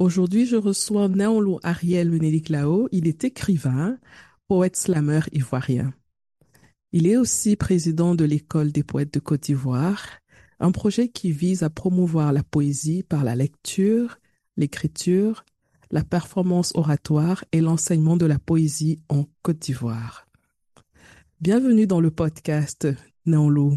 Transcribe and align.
Aujourd'hui, 0.00 0.46
je 0.46 0.56
reçois 0.56 1.08
Naolo 1.08 1.60
Ariel 1.62 2.18
Lao. 2.48 2.88
Il 2.90 3.06
est 3.06 3.22
écrivain, 3.22 3.98
poète 4.48 4.74
slammer 4.74 5.20
ivoirien. 5.32 5.92
Il 6.92 7.06
est 7.06 7.18
aussi 7.18 7.54
président 7.54 8.14
de 8.14 8.24
l'École 8.24 8.72
des 8.72 8.82
poètes 8.82 9.12
de 9.12 9.20
Côte 9.20 9.42
d'Ivoire, 9.42 10.06
un 10.58 10.72
projet 10.72 11.10
qui 11.10 11.32
vise 11.32 11.62
à 11.62 11.68
promouvoir 11.68 12.32
la 12.32 12.42
poésie 12.42 13.02
par 13.02 13.24
la 13.24 13.36
lecture, 13.36 14.16
l'écriture, 14.56 15.44
la 15.90 16.02
performance 16.02 16.72
oratoire 16.76 17.44
et 17.52 17.60
l'enseignement 17.60 18.16
de 18.16 18.24
la 18.24 18.38
poésie 18.38 19.02
en 19.10 19.26
Côte 19.42 19.58
d'Ivoire. 19.58 20.26
Bienvenue 21.42 21.86
dans 21.86 22.00
le 22.00 22.10
podcast, 22.10 22.88
Naolo. 23.26 23.76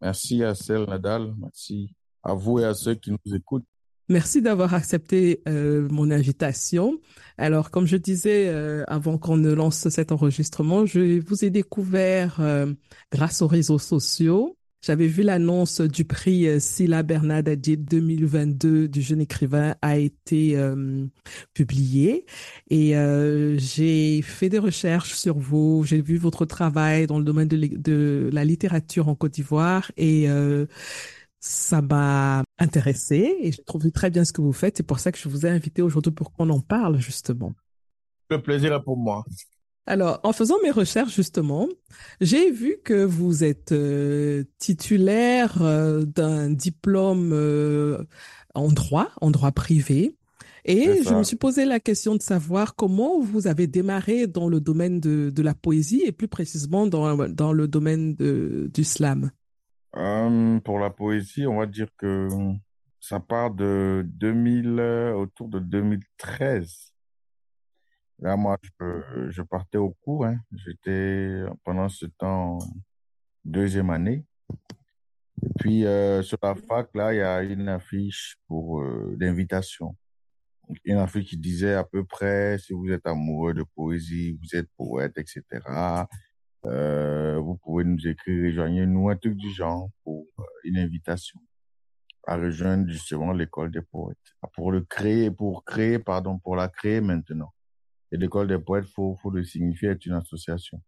Merci 0.00 0.42
à 0.42 0.54
Celle 0.54 0.84
Nadal, 0.84 1.34
merci 1.38 1.90
à 2.22 2.32
vous 2.32 2.58
et 2.58 2.64
à 2.64 2.72
ceux 2.72 2.94
qui 2.94 3.10
nous 3.10 3.34
écoutent. 3.34 3.66
Merci 4.08 4.40
d'avoir 4.40 4.72
accepté 4.74 5.42
euh, 5.48 5.88
mon 5.90 6.12
invitation. 6.12 7.00
Alors, 7.38 7.70
comme 7.70 7.86
je 7.86 7.96
disais 7.96 8.46
euh, 8.46 8.84
avant 8.86 9.18
qu'on 9.18 9.36
ne 9.36 9.52
lance 9.52 9.88
cet 9.88 10.12
enregistrement, 10.12 10.86
je 10.86 11.20
vous 11.20 11.44
ai 11.44 11.50
découvert 11.50 12.36
euh, 12.38 12.72
grâce 13.10 13.42
aux 13.42 13.48
réseaux 13.48 13.80
sociaux. 13.80 14.56
J'avais 14.80 15.08
vu 15.08 15.24
l'annonce 15.24 15.80
du 15.80 16.04
prix 16.04 16.60
Silla 16.60 17.02
Bernadette 17.02 17.60
2022 17.60 18.86
du 18.86 19.02
jeune 19.02 19.20
écrivain 19.20 19.74
a 19.82 19.96
été 19.96 20.56
publiée 21.54 22.24
et 22.70 22.94
j'ai 23.56 24.22
fait 24.22 24.48
des 24.48 24.60
recherches 24.60 25.14
sur 25.14 25.38
vous. 25.38 25.82
J'ai 25.84 26.00
vu 26.00 26.18
votre 26.18 26.44
travail 26.44 27.08
dans 27.08 27.18
le 27.18 27.24
domaine 27.24 27.48
de, 27.48 27.56
de 27.56 28.30
la 28.32 28.44
littérature 28.44 29.08
en 29.08 29.16
Côte 29.16 29.32
d'Ivoire 29.32 29.90
et 29.96 30.28
ça 31.46 31.80
m'a 31.80 32.42
intéressé 32.58 33.36
et 33.40 33.52
je 33.52 33.62
trouve 33.62 33.90
très 33.92 34.10
bien 34.10 34.24
ce 34.24 34.32
que 34.32 34.40
vous 34.40 34.52
faites. 34.52 34.76
C'est 34.76 34.82
pour 34.82 34.98
ça 34.98 35.12
que 35.12 35.18
je 35.18 35.28
vous 35.28 35.46
ai 35.46 35.48
invité 35.48 35.80
aujourd'hui 35.80 36.12
pour 36.12 36.32
qu'on 36.32 36.50
en 36.50 36.60
parle 36.60 36.98
justement. 36.98 37.52
Le 38.30 38.42
plaisir 38.42 38.74
est 38.74 38.82
pour 38.82 38.96
moi. 38.96 39.24
Alors, 39.86 40.18
en 40.24 40.32
faisant 40.32 40.56
mes 40.64 40.72
recherches 40.72 41.14
justement, 41.14 41.68
j'ai 42.20 42.50
vu 42.50 42.78
que 42.84 43.04
vous 43.04 43.44
êtes 43.44 43.70
euh, 43.70 44.42
titulaire 44.58 45.62
euh, 45.62 46.04
d'un 46.04 46.50
diplôme 46.50 47.30
euh, 47.32 48.02
en 48.54 48.68
droit, 48.68 49.08
en 49.20 49.30
droit 49.30 49.52
privé. 49.52 50.16
Et 50.64 51.04
je 51.04 51.14
me 51.14 51.22
suis 51.22 51.36
posé 51.36 51.64
la 51.64 51.78
question 51.78 52.16
de 52.16 52.22
savoir 52.22 52.74
comment 52.74 53.20
vous 53.20 53.46
avez 53.46 53.68
démarré 53.68 54.26
dans 54.26 54.48
le 54.48 54.58
domaine 54.58 54.98
de, 54.98 55.30
de 55.30 55.42
la 55.42 55.54
poésie 55.54 56.02
et 56.04 56.10
plus 56.10 56.26
précisément 56.26 56.88
dans, 56.88 57.28
dans 57.28 57.52
le 57.52 57.68
domaine 57.68 58.16
de, 58.16 58.68
du 58.74 58.82
slam. 58.82 59.30
Euh, 59.96 60.60
pour 60.60 60.78
la 60.78 60.90
poésie, 60.90 61.46
on 61.46 61.58
va 61.58 61.66
dire 61.66 61.88
que 61.96 62.28
ça 63.00 63.18
part 63.18 63.50
de 63.50 64.04
2000, 64.06 64.78
euh, 64.78 65.14
autour 65.14 65.48
de 65.48 65.58
2013. 65.58 66.92
Là, 68.18 68.36
moi, 68.36 68.58
je, 69.30 69.42
partais 69.42 69.78
au 69.78 69.90
cours. 70.02 70.26
Hein. 70.26 70.38
J'étais 70.52 71.42
pendant 71.64 71.88
ce 71.88 72.06
temps 72.06 72.58
deuxième 73.44 73.90
année. 73.90 74.24
Et 75.42 75.48
puis 75.58 75.86
euh, 75.86 76.22
sur 76.22 76.38
la 76.42 76.54
fac, 76.54 76.88
là, 76.94 77.14
il 77.14 77.18
y 77.18 77.22
a 77.22 77.42
une 77.42 77.68
affiche 77.68 78.36
pour 78.48 78.82
d'invitation. 79.16 79.96
Une 80.84 80.96
affiche 80.96 81.26
qui 81.26 81.36
disait 81.36 81.74
à 81.74 81.84
peu 81.84 82.04
près 82.04 82.58
si 82.58 82.72
vous 82.72 82.90
êtes 82.90 83.06
amoureux 83.06 83.54
de 83.54 83.62
poésie, 83.62 84.38
vous 84.42 84.58
êtes 84.58 84.68
poète, 84.76 85.16
etc. 85.16 85.42
Euh, 86.66 87.38
vous 87.38 87.56
pouvez 87.56 87.84
nous 87.84 88.06
écrire, 88.08 88.44
rejoignez-nous, 88.44 89.08
un 89.08 89.16
truc 89.16 89.36
du 89.36 89.50
genre 89.50 89.90
pour 90.02 90.26
euh, 90.38 90.42
une 90.64 90.78
invitation 90.78 91.40
à 92.26 92.36
rejoindre 92.36 92.88
justement 92.88 93.32
l'école 93.32 93.70
des 93.70 93.82
poètes. 93.82 94.18
Pour 94.54 94.72
le 94.72 94.80
créer, 94.80 95.30
pour 95.30 95.64
créer, 95.64 95.98
pardon, 95.98 96.38
pour 96.38 96.56
la 96.56 96.68
créer 96.68 97.00
maintenant. 97.00 97.52
Et 98.10 98.16
l'école 98.16 98.48
des 98.48 98.58
poètes, 98.58 98.86
faut, 98.86 99.16
faut 99.22 99.30
le 99.30 99.44
signifier 99.44 99.90
être 99.90 100.04
une 100.06 100.14
association. 100.14 100.82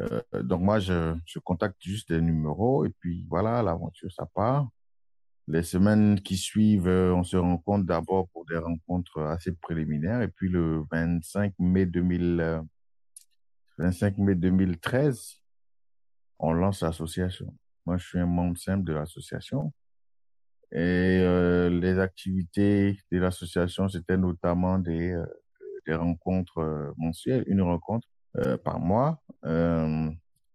Euh, 0.00 0.22
donc 0.42 0.62
moi, 0.62 0.78
je, 0.78 1.14
je 1.26 1.38
contacte 1.38 1.76
juste 1.80 2.10
des 2.10 2.20
numéros 2.22 2.86
et 2.86 2.90
puis 3.00 3.26
voilà, 3.28 3.62
l'aventure, 3.62 4.10
ça 4.10 4.26
part. 4.34 4.68
Les 5.48 5.62
semaines 5.62 6.20
qui 6.20 6.36
suivent, 6.36 6.88
euh, 6.88 7.14
on 7.14 7.24
se 7.24 7.36
rencontre 7.36 7.84
d'abord 7.84 8.28
pour 8.30 8.46
des 8.46 8.56
rencontres 8.56 9.20
assez 9.22 9.52
préliminaires 9.52 10.22
et 10.22 10.28
puis 10.28 10.48
le 10.48 10.84
25 10.90 11.52
mai 11.58 11.84
2000, 11.84 12.62
25 13.78 14.18
mai 14.18 14.34
2013, 14.34 15.40
on 16.38 16.52
lance 16.52 16.82
l'association. 16.82 17.54
Moi, 17.86 17.96
je 17.98 18.06
suis 18.06 18.18
un 18.18 18.26
membre 18.26 18.58
simple 18.58 18.84
de 18.84 18.92
l'association. 18.92 19.72
Et 20.72 21.20
euh, 21.20 21.68
les 21.68 21.98
activités 21.98 22.98
de 23.10 23.18
l'association, 23.18 23.88
c'était 23.88 24.16
notamment 24.16 24.78
des, 24.78 25.12
euh, 25.12 25.26
des 25.86 25.94
rencontres 25.94 26.58
euh, 26.58 26.92
mensuelles, 26.96 27.44
une 27.46 27.60
rencontre 27.60 28.08
euh, 28.38 28.56
par 28.56 28.80
mois. 28.80 29.22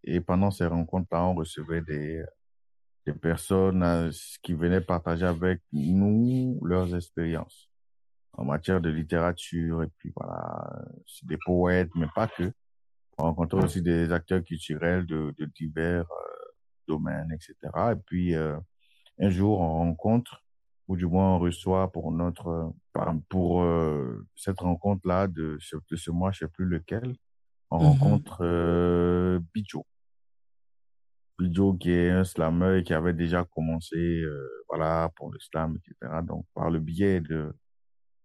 Et 0.04 0.22
pendant 0.22 0.52
ces 0.52 0.66
rencontres-là, 0.66 1.26
on 1.26 1.36
recevait 1.36 1.82
des, 1.82 2.24
des 3.06 3.14
personnes 3.14 4.12
qui 4.42 4.54
venaient 4.54 4.80
partager 4.80 5.26
avec 5.26 5.62
nous 5.74 6.60
leurs 6.64 6.96
expériences 6.96 7.70
en 8.34 8.46
matière 8.46 8.80
de 8.80 8.90
littérature 8.90 9.84
et 9.84 9.88
puis 9.98 10.14
voilà, 10.16 10.86
des 11.24 11.38
poètes, 11.46 11.90
mais 11.96 12.08
pas 12.16 12.28
que. 12.28 12.52
On 13.18 13.24
rencontre 13.24 13.58
aussi 13.64 13.82
des 13.82 14.12
acteurs 14.12 14.44
culturels 14.44 15.06
de, 15.06 15.34
de 15.38 15.46
divers 15.46 16.06
euh, 16.12 16.52
domaines, 16.88 17.32
etc. 17.32 17.56
Et 17.94 17.96
puis, 18.06 18.36
euh, 18.36 18.58
un 19.20 19.30
jour, 19.30 19.60
on 19.60 19.74
rencontre, 19.74 20.44
ou 20.88 20.96
du 20.96 21.06
moins 21.08 21.36
on 21.36 21.40
reçoit 21.40 21.92
pour 21.92 22.12
notre, 22.12 22.74
pour 23.30 23.64
euh, 23.64 24.26
cette 24.36 24.60
rencontre-là 24.60 25.28
de, 25.28 25.58
de 25.92 25.96
ce 25.96 26.12
mois, 26.12 26.32
je 26.32 26.40
sais 26.40 26.48
plus 26.48 26.66
lequel, 26.66 27.16
on 27.72 27.78
mm 27.78 27.82
-hmm. 27.82 28.00
rencontre 28.00 28.38
euh, 28.42 29.40
Bidjo. 29.54 29.86
Bidjo 31.40 31.74
qui 31.74 31.92
est 31.92 32.10
un 32.12 32.24
slammer 32.24 32.84
qui 32.84 32.94
avait 32.94 33.14
déjà 33.14 33.44
commencé, 33.46 33.98
euh, 33.98 34.48
voilà, 34.70 35.10
pour 35.16 35.32
le 35.32 35.40
slam, 35.40 35.78
etc. 35.78 36.22
Donc, 36.24 36.46
par 36.54 36.70
le 36.70 36.80
biais 36.80 37.20
de, 37.22 37.54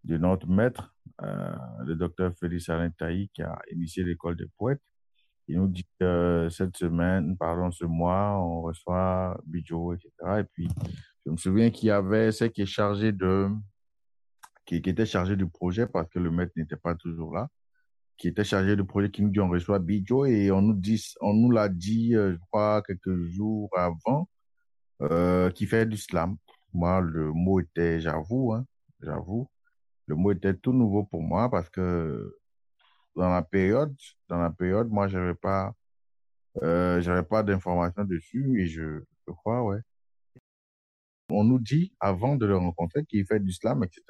de 0.04 0.16
notre 0.18 0.46
maître, 0.48 0.91
le 1.22 1.94
docteur 1.94 2.32
Félix 2.38 2.68
Alain 2.68 2.90
Taï, 2.90 3.28
qui 3.34 3.42
a 3.42 3.58
initié 3.70 4.04
l'école 4.04 4.36
des 4.36 4.48
poètes. 4.56 4.82
Il 5.48 5.58
nous 5.58 5.68
dit 5.68 5.86
que 5.98 6.48
cette 6.50 6.76
semaine, 6.76 7.36
pardon, 7.36 7.70
ce 7.70 7.84
mois, 7.84 8.38
on 8.38 8.62
reçoit 8.62 9.38
Bidjo, 9.46 9.94
etc. 9.94 10.10
Et 10.38 10.44
puis, 10.44 10.68
je 11.26 11.30
me 11.30 11.36
souviens 11.36 11.70
qu'il 11.70 11.88
y 11.88 11.90
avait 11.90 12.32
ce 12.32 12.44
qui 12.44 12.62
est 12.62 12.66
chargé 12.66 13.12
de, 13.12 13.48
qui, 14.64 14.76
était 14.76 15.06
chargé 15.06 15.36
du 15.36 15.48
projet 15.48 15.86
parce 15.86 16.08
que 16.08 16.18
le 16.18 16.30
maître 16.30 16.52
n'était 16.56 16.76
pas 16.76 16.94
toujours 16.94 17.34
là, 17.34 17.48
qui 18.16 18.28
était 18.28 18.44
chargé 18.44 18.76
du 18.76 18.84
projet 18.84 19.10
qui 19.10 19.22
nous 19.22 19.30
dit 19.30 19.40
on 19.40 19.48
reçoit 19.48 19.78
Bidjo 19.78 20.26
et 20.26 20.50
on 20.50 20.62
nous 20.62 20.74
dit, 20.74 21.04
on 21.20 21.34
nous 21.34 21.50
l'a 21.50 21.68
dit, 21.68 22.14
euh, 22.14 22.32
je 22.32 22.38
crois, 22.50 22.82
quelques 22.82 23.24
jours 23.26 23.70
avant, 23.76 24.28
euh, 25.02 25.50
qui 25.50 25.66
fait 25.66 25.86
du 25.86 25.96
slam. 25.96 26.36
Moi, 26.72 27.00
le 27.00 27.32
mot 27.32 27.60
était, 27.60 28.00
j'avoue, 28.00 28.52
hein, 28.52 28.64
j'avoue, 29.00 29.48
le 30.12 30.16
mot 30.16 30.32
était 30.32 30.54
tout 30.54 30.74
nouveau 30.74 31.04
pour 31.04 31.22
moi 31.22 31.50
parce 31.50 31.70
que 31.70 32.38
dans 33.16 33.30
la 33.30 33.42
période, 33.42 33.94
dans 34.28 34.38
la 34.38 34.50
période, 34.50 34.88
moi, 34.90 35.08
j'avais 35.08 35.34
pas, 35.34 35.72
euh, 36.62 37.00
j'avais 37.00 37.22
pas 37.22 37.42
d'informations 37.42 38.04
dessus 38.04 38.60
et 38.60 38.66
je, 38.66 39.00
je 39.26 39.32
crois, 39.32 39.62
ouais. 39.64 39.80
On 41.30 41.44
nous 41.44 41.58
dit 41.58 41.94
avant 41.98 42.36
de 42.36 42.44
le 42.44 42.56
rencontrer 42.58 43.04
qu'il 43.06 43.24
fait 43.26 43.40
du 43.40 43.52
slam, 43.52 43.82
etc. 43.84 44.02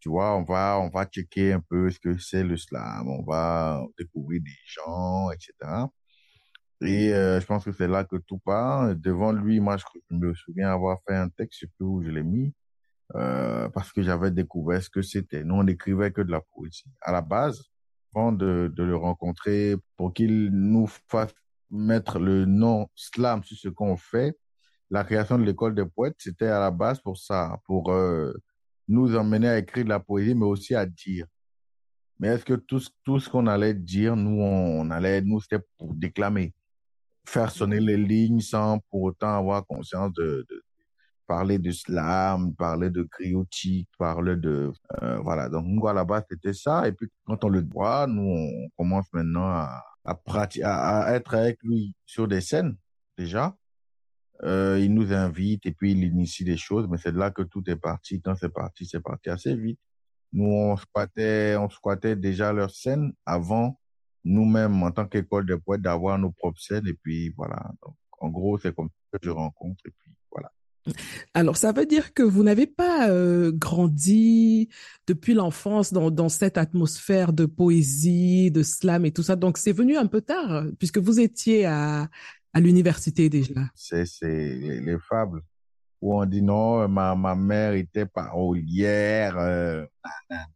Tu 0.00 0.08
vois, 0.08 0.34
on 0.36 0.42
va, 0.42 0.78
on 0.80 0.88
va 0.88 1.04
checker 1.04 1.52
un 1.52 1.60
peu 1.60 1.90
ce 1.90 2.00
que 2.00 2.16
c'est 2.18 2.42
le 2.42 2.56
slam, 2.56 3.06
on 3.06 3.22
va 3.22 3.84
découvrir 3.98 4.40
des 4.42 4.58
gens, 4.64 5.30
etc. 5.32 5.52
Et 6.80 7.12
euh, 7.12 7.40
je 7.40 7.46
pense 7.46 7.64
que 7.66 7.72
c'est 7.72 7.88
là 7.88 8.04
que 8.04 8.16
tout 8.16 8.38
part. 8.38 8.96
Devant 8.96 9.32
lui, 9.32 9.60
moi, 9.60 9.76
je, 9.76 9.84
je 10.10 10.16
me 10.16 10.32
souviens 10.34 10.72
avoir 10.72 10.98
fait 11.06 11.16
un 11.16 11.28
texte, 11.28 11.60
je 11.60 11.66
sais 11.66 11.72
plus 11.76 11.86
où 11.86 12.02
je 12.02 12.10
l'ai 12.10 12.22
mis, 12.22 12.54
euh, 13.14 13.68
parce 13.70 13.92
que 13.92 14.02
j'avais 14.02 14.30
découvert 14.30 14.82
ce 14.82 14.90
que 14.90 15.02
c'était. 15.02 15.44
Nous, 15.44 15.54
on 15.54 15.64
n'écrivait 15.64 16.12
que 16.12 16.20
de 16.20 16.30
la 16.30 16.40
poésie. 16.40 16.84
À 17.00 17.12
la 17.12 17.22
base, 17.22 17.62
avant 18.14 18.32
de, 18.32 18.72
de 18.74 18.82
le 18.82 18.96
rencontrer, 18.96 19.76
pour 19.96 20.12
qu'il 20.12 20.50
nous 20.50 20.86
fasse 21.08 21.34
mettre 21.70 22.18
le 22.18 22.44
nom 22.44 22.88
slam 22.94 23.42
sur 23.44 23.56
ce 23.56 23.68
qu'on 23.68 23.96
fait, 23.96 24.36
la 24.90 25.04
création 25.04 25.38
de 25.38 25.44
l'école 25.44 25.74
des 25.74 25.86
poètes, 25.86 26.16
c'était 26.18 26.48
à 26.48 26.58
la 26.58 26.70
base 26.70 27.00
pour 27.00 27.16
ça, 27.16 27.60
pour 27.64 27.92
euh, 27.92 28.32
nous 28.88 29.16
emmener 29.16 29.48
à 29.48 29.58
écrire 29.58 29.84
de 29.84 29.88
la 29.88 30.00
poésie, 30.00 30.34
mais 30.34 30.46
aussi 30.46 30.74
à 30.74 30.84
dire. 30.84 31.26
Mais 32.18 32.28
est-ce 32.28 32.44
que 32.44 32.54
tout, 32.54 32.82
tout 33.04 33.20
ce 33.20 33.30
qu'on 33.30 33.46
allait 33.46 33.72
dire, 33.72 34.16
nous, 34.16 34.42
on, 34.42 34.90
allait, 34.90 35.22
nous, 35.22 35.40
c'était 35.40 35.64
pour 35.78 35.94
déclamer, 35.94 36.52
faire 37.26 37.50
sonner 37.50 37.80
les 37.80 37.96
lignes 37.96 38.40
sans 38.40 38.80
pour 38.90 39.02
autant 39.02 39.38
avoir 39.38 39.64
conscience 39.64 40.12
de, 40.12 40.44
de 40.50 40.59
parler 41.30 41.58
de 41.60 41.70
slam, 41.70 42.56
parler 42.56 42.90
de 42.90 43.04
criotique, 43.04 43.88
parler 43.96 44.34
de... 44.34 44.72
Euh, 45.00 45.18
voilà, 45.20 45.48
donc 45.48 45.64
la 45.94 46.04
base, 46.04 46.24
c'était 46.28 46.52
ça. 46.52 46.88
Et 46.88 46.92
puis, 46.92 47.06
quand 47.24 47.44
on 47.44 47.48
le 47.48 47.62
voit, 47.62 48.08
nous, 48.08 48.28
on 48.28 48.68
commence 48.76 49.06
maintenant 49.12 49.46
à, 50.04 50.14
pratiquer, 50.24 50.64
à, 50.64 51.14
être 51.14 51.36
avec 51.36 51.62
lui 51.62 51.94
sur 52.04 52.26
des 52.26 52.40
scènes, 52.40 52.76
déjà. 53.16 53.56
Euh, 54.42 54.80
il 54.82 54.92
nous 54.92 55.12
invite 55.12 55.66
et 55.66 55.72
puis 55.72 55.92
il 55.92 56.02
initie 56.02 56.42
des 56.42 56.56
choses, 56.56 56.88
mais 56.90 56.98
c'est 56.98 57.14
là 57.14 57.30
que 57.30 57.42
tout 57.42 57.62
est 57.70 57.76
parti. 57.76 58.20
Quand 58.20 58.34
c'est 58.34 58.52
parti, 58.52 58.84
c'est 58.84 59.00
parti 59.00 59.30
assez 59.30 59.54
vite. 59.54 59.78
Nous, 60.32 60.50
on 60.50 60.76
squattait, 60.76 61.54
on 61.56 61.70
squattait 61.70 62.16
déjà 62.16 62.52
leur 62.52 62.72
scène 62.72 63.12
avant 63.24 63.78
nous-mêmes, 64.24 64.82
en 64.82 64.90
tant 64.90 65.06
qu'école 65.06 65.46
de 65.46 65.54
poètes, 65.54 65.82
d'avoir 65.82 66.18
nos 66.18 66.32
propres 66.32 66.60
scènes. 66.60 66.88
Et 66.88 66.94
puis, 66.94 67.28
voilà. 67.36 67.70
Donc, 67.86 67.94
en 68.18 68.30
gros, 68.30 68.58
c'est 68.58 68.74
comme 68.74 68.88
ça 69.12 69.18
que 69.18 69.26
je 69.26 69.30
rencontre. 69.30 69.80
Et 69.86 69.92
puis. 69.96 70.10
Alors, 71.34 71.56
ça 71.56 71.72
veut 71.72 71.86
dire 71.86 72.14
que 72.14 72.22
vous 72.22 72.42
n'avez 72.42 72.66
pas 72.66 73.08
euh, 73.10 73.52
grandi 73.52 74.68
depuis 75.06 75.34
l'enfance 75.34 75.92
dans, 75.92 76.10
dans 76.10 76.28
cette 76.28 76.58
atmosphère 76.58 77.32
de 77.32 77.46
poésie, 77.46 78.50
de 78.50 78.62
slam 78.62 79.04
et 79.04 79.12
tout 79.12 79.22
ça. 79.22 79.36
Donc, 79.36 79.58
c'est 79.58 79.72
venu 79.72 79.96
un 79.96 80.06
peu 80.06 80.20
tard, 80.20 80.64
puisque 80.78 80.98
vous 80.98 81.20
étiez 81.20 81.66
à, 81.66 82.08
à 82.52 82.60
l'université 82.60 83.28
déjà. 83.28 83.60
C'est 83.74 84.04
les, 84.22 84.80
les 84.80 84.98
fables 85.08 85.42
où 86.00 86.18
on 86.18 86.24
dit 86.24 86.42
non, 86.42 86.88
ma, 86.88 87.14
ma 87.14 87.34
mère 87.34 87.74
était 87.74 88.06
parolière, 88.06 89.36
euh, 89.38 89.84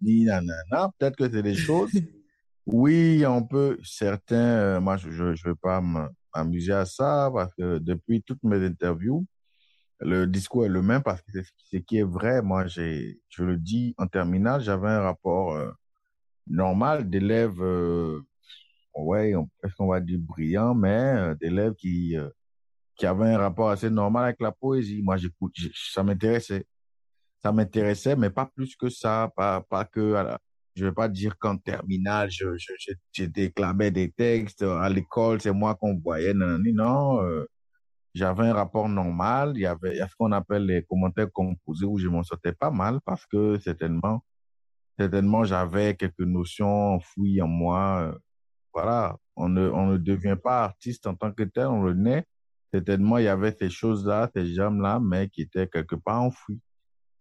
nanana, 0.00 0.91
peut-être 0.99 1.17
que 1.17 1.31
c'est 1.31 1.43
des 1.43 1.55
choses. 1.55 1.91
oui, 2.67 3.25
on 3.27 3.43
peut, 3.43 3.79
certains, 3.85 4.37
euh, 4.37 4.81
moi 4.81 4.97
je 4.97 5.09
ne 5.09 5.32
vais 5.32 5.55
pas 5.61 5.82
m'amuser 6.35 6.73
à 6.73 6.87
ça 6.87 7.31
parce 7.32 7.53
que 7.55 7.79
depuis 7.79 8.23
toutes 8.23 8.43
mes 8.43 8.65
interviews, 8.65 9.27
le 10.05 10.27
discours 10.27 10.67
est 10.67 10.69
le 10.69 10.83
même 10.83 11.03
parce 11.03 11.23
que 11.23 11.33
c'est 11.33 11.45
ce 11.45 11.77
qui 11.79 11.99
est 11.99 12.03
vrai. 12.03 12.43
Moi, 12.43 12.67
j'ai, 12.67 13.21
je 13.31 13.45
le 13.45 13.56
dis 13.56 13.95
en 13.99 14.06
terminale, 14.06 14.61
j'avais 14.61 14.89
un 14.89 15.01
rapport 15.01 15.55
euh, 15.55 15.71
normal 16.47 17.09
d'élèves, 17.11 17.61
euh, 17.62 18.21
ouais, 18.95 19.35
est-ce 19.65 19.75
qu'on 19.77 19.89
va 19.89 20.01
dire 20.01 20.19
brillant, 20.21 20.75
mais 20.75 20.89
euh, 20.91 21.35
d'élèves 21.37 21.75
qui 21.75 22.17
qui 22.97 23.06
avait 23.06 23.27
un 23.35 23.39
rapport 23.39 23.71
assez 23.71 23.91
normal 23.91 24.25
avec 24.25 24.41
la 24.41 24.53
poésie. 24.53 25.03
Moi, 25.03 25.17
j'écoute, 25.17 25.55
ça 25.75 26.03
m'intéressait. 26.05 26.67
Ça 27.43 27.53
m'intéressait, 27.53 28.17
mais 28.17 28.31
pas 28.31 28.47
plus 28.55 28.77
que 28.77 28.89
ça, 28.89 29.33
pas, 29.37 29.61
pas 29.62 29.85
que, 29.85 30.15
je 30.75 30.87
vais 30.87 30.93
pas 30.93 31.09
dire 31.09 31.37
qu'en 31.39 31.56
terminale, 31.56 32.31
je, 32.31 32.56
je, 32.56 32.73
je, 32.79 32.93
je, 33.12 33.25
déclamais 33.25 33.91
des 33.91 34.11
textes 34.11 34.62
à 34.62 34.89
l'école, 34.89 35.41
c'est 35.41 35.53
moi 35.53 35.75
qu'on 35.75 35.99
voyait, 35.99 36.35
non, 36.35 36.59
non, 36.59 37.23
euh, 37.23 37.47
j'avais 38.15 38.45
un 38.45 38.55
rapport 38.55 38.89
normal, 38.89 39.53
il 39.57 39.63
y 39.63 39.67
avait, 39.67 39.95
il 39.95 39.99
y 39.99 40.01
a 40.01 40.09
ce 40.09 40.15
qu'on 40.17 40.33
appelle 40.33 40.67
les 40.67 40.83
commentaires 40.85 41.31
composés 41.33 41.87
où 41.87 41.99
je 41.99 42.09
m'en 42.09 42.23
sortais 42.23 42.53
pas 42.53 42.71
mal 42.71 43.01
parce 43.05 43.27
que 43.27 43.59
certainement, 43.59 44.25
certainement, 44.99 45.45
j'avais 45.45 45.97
quelques 45.97 46.21
notions 46.21 46.95
enfouies 46.95 47.43
en 47.43 47.49
moi. 47.49 48.03
Euh, 48.03 48.19
voilà, 48.73 49.17
on 49.37 49.49
ne, 49.49 49.69
on 49.69 49.87
ne 49.87 49.97
devient 49.99 50.37
pas 50.43 50.65
artiste 50.65 51.07
en 51.07 51.15
tant 51.15 51.33
que 51.33 51.45
tel, 51.45 51.67
on 51.67 51.83
le 51.83 51.95
naît 51.95 52.25
certainement, 52.75 53.19
il 53.19 53.25
y 53.25 53.29
avait 53.29 53.55
ces 53.57 53.71
choses-là, 53.71 54.29
ces 54.35 54.47
germes-là, 54.47 54.99
mais 54.99 55.29
qui 55.29 55.43
étaient 55.43 55.69
quelque 55.69 55.95
part 55.95 56.23
enfouis. 56.23 56.61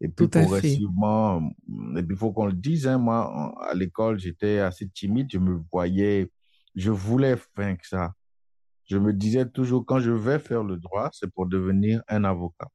Et 0.01 0.07
puis, 0.09 0.27
progressivement, 0.27 1.53
et 1.95 2.01
puis, 2.01 2.15
il 2.15 2.17
faut 2.17 2.31
qu'on 2.33 2.47
le 2.47 2.53
dise, 2.53 2.87
hein, 2.87 2.97
moi, 2.97 3.53
à 3.61 3.75
l'école, 3.75 4.19
j'étais 4.19 4.59
assez 4.59 4.89
timide, 4.89 5.27
je 5.31 5.37
me 5.37 5.61
voyais, 5.71 6.31
je 6.75 6.89
voulais 6.89 7.37
faire 7.37 7.77
ça. 7.83 8.13
Je 8.93 8.99
me 8.99 9.11
disais 9.11 9.49
toujours, 9.49 9.87
quand 9.87 9.99
je 9.99 10.11
vais 10.11 10.37
faire 10.37 10.63
le 10.63 10.77
droit, 10.77 11.09
c'est 11.13 11.25
pour 11.33 11.47
devenir 11.47 12.03
un 12.07 12.23
avocat. 12.25 12.67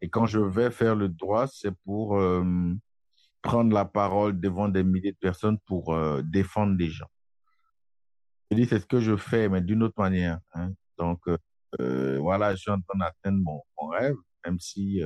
Et 0.00 0.08
quand 0.08 0.24
je 0.24 0.38
vais 0.38 0.70
faire 0.70 0.96
le 0.96 1.10
droit, 1.10 1.46
c'est 1.48 1.76
pour 1.84 2.16
euh, 2.16 2.42
prendre 3.42 3.74
la 3.74 3.84
parole 3.84 4.40
devant 4.40 4.70
des 4.70 4.82
milliers 4.82 5.12
de 5.12 5.18
personnes 5.18 5.58
pour 5.66 5.92
euh, 5.92 6.22
défendre 6.22 6.78
des 6.78 6.88
gens. 6.88 7.10
Je 8.50 8.56
dis, 8.56 8.64
c'est 8.64 8.78
ce 8.78 8.86
que 8.86 9.00
je 9.00 9.16
fais, 9.16 9.50
mais 9.50 9.60
d'une 9.60 9.82
autre 9.82 10.00
manière. 10.00 10.40
Hein. 10.54 10.72
Donc, 10.96 11.20
euh, 11.78 12.18
voilà, 12.20 12.54
je 12.54 12.62
suis 12.62 12.70
en 12.70 12.80
train 12.80 12.98
d'atteindre 12.98 13.42
mon, 13.42 13.60
mon, 13.78 13.88
rêve, 13.88 14.16
même 14.46 14.58
si, 14.58 15.02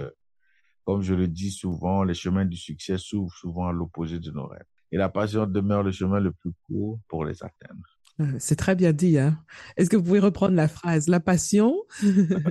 comme 0.85 1.03
je 1.03 1.15
le 1.15 1.27
dis 1.27 1.51
souvent, 1.51 2.05
les 2.05 2.15
chemins 2.15 2.45
du 2.45 2.57
succès 2.57 2.97
s'ouvrent 2.97 3.35
souvent 3.35 3.67
à 3.67 3.73
l'opposé 3.73 4.21
de 4.21 4.31
nos 4.31 4.47
rêves. 4.47 4.63
Et 4.93 4.99
la 4.99 5.09
passion 5.09 5.49
demeure 5.49 5.83
le 5.83 5.91
chemin 5.91 6.21
le 6.21 6.31
plus 6.31 6.53
court 6.63 7.01
pour 7.09 7.25
les 7.25 7.43
atteindre. 7.43 7.98
Euh, 8.21 8.35
c'est 8.39 8.57
très 8.57 8.75
bien 8.75 8.93
dit. 8.93 9.19
Hein? 9.19 9.39
Est-ce 9.77 9.89
que 9.89 9.97
vous 9.97 10.03
pouvez 10.03 10.19
reprendre 10.19 10.55
la 10.55 10.69
phrase 10.69 11.09
La 11.09 11.21
passion 11.21 11.75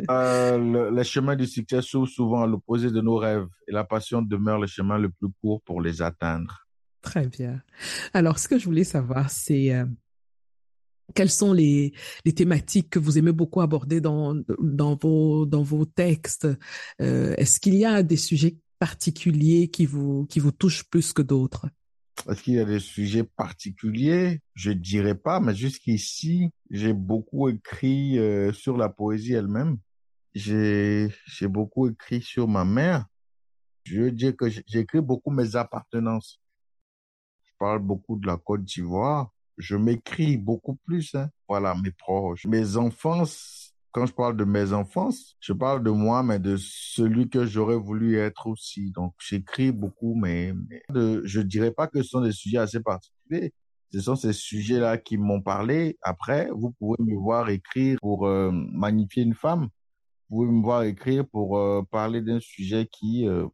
euh, 0.09 0.57
le, 0.57 0.95
Les 0.95 1.03
chemins 1.03 1.35
du 1.35 1.45
succès 1.45 1.81
s'ouvrent 1.81 2.07
souvent 2.07 2.43
à 2.43 2.47
l'opposé 2.47 2.89
de 2.89 3.01
nos 3.01 3.17
rêves 3.17 3.47
et 3.67 3.71
la 3.71 3.83
passion 3.83 4.21
demeure 4.21 4.59
le 4.59 4.67
chemin 4.67 4.97
le 4.97 5.09
plus 5.09 5.29
court 5.41 5.61
pour 5.61 5.81
les 5.81 6.01
atteindre. 6.01 6.67
Très 7.01 7.27
bien. 7.27 7.61
Alors, 8.13 8.39
ce 8.39 8.47
que 8.47 8.57
je 8.57 8.65
voulais 8.65 8.83
savoir, 8.83 9.29
c'est 9.29 9.73
euh, 9.73 9.85
quelles 11.15 11.29
sont 11.29 11.53
les, 11.53 11.93
les 12.25 12.33
thématiques 12.33 12.89
que 12.89 12.99
vous 12.99 13.17
aimez 13.17 13.31
beaucoup 13.31 13.61
aborder 13.61 14.01
dans, 14.01 14.35
dans, 14.59 14.95
vos, 14.95 15.45
dans 15.45 15.63
vos 15.63 15.85
textes? 15.85 16.47
Euh, 17.01 17.33
Est-ce 17.37 17.59
qu'il 17.59 17.75
y 17.75 17.85
a 17.85 18.03
des 18.03 18.17
sujets 18.17 18.57
particuliers 18.79 19.69
qui 19.69 19.85
vous, 19.85 20.25
qui 20.27 20.39
vous 20.39 20.51
touchent 20.51 20.89
plus 20.89 21.13
que 21.13 21.21
d'autres? 21.21 21.67
Est-ce 22.29 22.43
qu'il 22.43 22.55
y 22.55 22.59
a 22.59 22.65
des 22.65 22.79
sujets 22.79 23.23
particuliers? 23.23 24.41
Je 24.53 24.71
dirais 24.71 25.15
pas, 25.15 25.39
mais 25.39 25.55
jusqu'ici, 25.55 26.51
j'ai 26.69 26.93
beaucoup 26.93 27.49
écrit 27.49 28.17
euh, 28.19 28.51
sur 28.51 28.77
la 28.77 28.89
poésie 28.89 29.33
elle-même. 29.33 29.77
J'ai 30.33 31.09
beaucoup 31.43 31.89
écrit 31.89 32.21
sur 32.21 32.47
ma 32.47 32.65
mère. 32.65 33.05
Je 33.83 34.01
veux 34.01 34.11
dire 34.11 34.35
que 34.35 34.49
j'écris 34.49 35.01
beaucoup 35.01 35.31
mes 35.31 35.55
appartenances. 35.55 36.41
Je 37.43 37.51
parle 37.57 37.79
beaucoup 37.79 38.17
de 38.17 38.27
la 38.27 38.38
Côte 38.38 38.63
d'Ivoire 38.63 39.31
je 39.57 39.75
m'écris 39.75 40.38
beaucoup 40.38 40.75
plus. 40.75 41.15
Hein. 41.15 41.29
Voilà, 41.47 41.75
mes 41.75 41.91
proches, 41.91 42.45
mes 42.45 42.77
enfants. 42.77 43.24
Quand 43.91 44.06
je 44.06 44.13
parle 44.13 44.38
de 44.38 44.44
mes 44.44 44.74
enfants, 44.74 45.10
je 45.39 45.53
parle 45.53 45.84
de 45.84 45.89
moi, 45.89 46.24
mais 46.24 46.39
de 46.39 46.58
celui 46.58 47.29
que 47.29 47.46
j'aurais 47.46 47.77
voulu 47.77 48.17
être 48.17 48.48
aussi. 48.48 48.91
Donc, 48.91 49.13
j'écris 49.20 49.72
beaucoup, 49.72 50.15
mais, 50.15 50.53
mais 50.70 50.82
de, 50.89 51.22
je 51.25 51.41
dirais 51.41 51.72
pas 51.72 51.88
que 51.88 52.01
ce 52.01 52.10
sont 52.10 52.22
des 52.22 52.32
sujets 52.32 52.58
assez 52.58 52.79
particuliers. 52.79 53.53
Ce 53.94 54.01
sont 54.01 54.15
ces 54.15 54.34
sujets-là 54.34 54.98
qui 54.98 55.17
m'ont 55.17 55.41
parlé. 55.41 55.98
Après, 56.01 56.50
vous 56.53 56.72
pouvez 56.72 56.98
me 57.00 57.15
voir 57.15 57.50
écrire 57.50 57.98
pour 58.01 58.27
euh, 58.27 58.51
magnifier 58.51 59.24
une 59.24 59.34
femme. 59.34 59.70
Vous 60.29 60.38
pouvez 60.38 60.51
me 60.51 60.62
voir 60.62 60.84
écrire 60.84 61.25
pour 61.25 61.58
euh, 61.58 61.82
parler 61.89 62.22
d'un 62.22 62.41
sujet 62.41 62.88
qui 62.91 63.27
euh, 63.27 63.48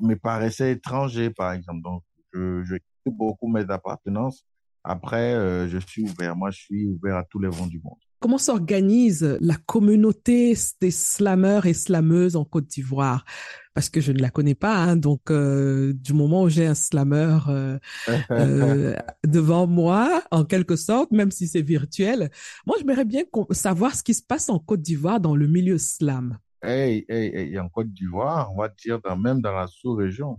me 0.00 0.14
paraissait 0.14 0.72
étranger, 0.72 1.30
par 1.30 1.52
exemple. 1.52 1.82
Donc, 1.82 2.04
je, 2.32 2.62
je 2.62 2.76
beaucoup 3.06 3.48
mes 3.48 3.68
appartenances 3.70 4.44
après, 4.84 5.34
euh, 5.34 5.68
je 5.68 5.78
suis 5.78 6.02
ouvert. 6.02 6.36
Moi, 6.36 6.50
je 6.50 6.58
suis 6.58 6.86
ouvert 6.86 7.16
à 7.16 7.24
tous 7.24 7.38
les 7.38 7.48
vents 7.48 7.66
du 7.66 7.80
monde. 7.80 7.98
Comment 8.20 8.36
s'organise 8.36 9.38
la 9.40 9.56
communauté 9.56 10.54
des 10.82 10.90
slameurs 10.90 11.64
et 11.64 11.72
slameuses 11.72 12.36
en 12.36 12.44
Côte 12.44 12.66
d'Ivoire? 12.66 13.24
Parce 13.72 13.88
que 13.88 14.02
je 14.02 14.12
ne 14.12 14.18
la 14.18 14.28
connais 14.28 14.54
pas, 14.54 14.76
hein, 14.76 14.96
donc 14.96 15.30
euh, 15.30 15.94
du 15.94 16.12
moment 16.12 16.42
où 16.42 16.50
j'ai 16.50 16.66
un 16.66 16.74
slameur 16.74 17.48
euh, 17.48 17.78
euh, 18.30 18.94
devant 19.26 19.66
moi, 19.66 20.22
en 20.30 20.44
quelque 20.44 20.76
sorte, 20.76 21.12
même 21.12 21.30
si 21.30 21.48
c'est 21.48 21.62
virtuel, 21.62 22.30
moi 22.66 22.76
j'aimerais 22.78 23.06
bien 23.06 23.22
savoir 23.52 23.94
ce 23.94 24.02
qui 24.02 24.12
se 24.12 24.22
passe 24.22 24.50
en 24.50 24.58
Côte 24.58 24.82
d'Ivoire 24.82 25.18
dans 25.18 25.34
le 25.34 25.46
milieu 25.46 25.78
slam. 25.78 26.38
Hey, 26.62 27.06
hey, 27.08 27.34
hey, 27.34 27.58
en 27.58 27.70
Côte 27.70 27.90
d'Ivoire, 27.90 28.52
on 28.52 28.58
va 28.58 28.68
dire 28.68 29.00
dans, 29.00 29.16
même 29.16 29.40
dans 29.40 29.54
la 29.54 29.66
sous-région. 29.66 30.38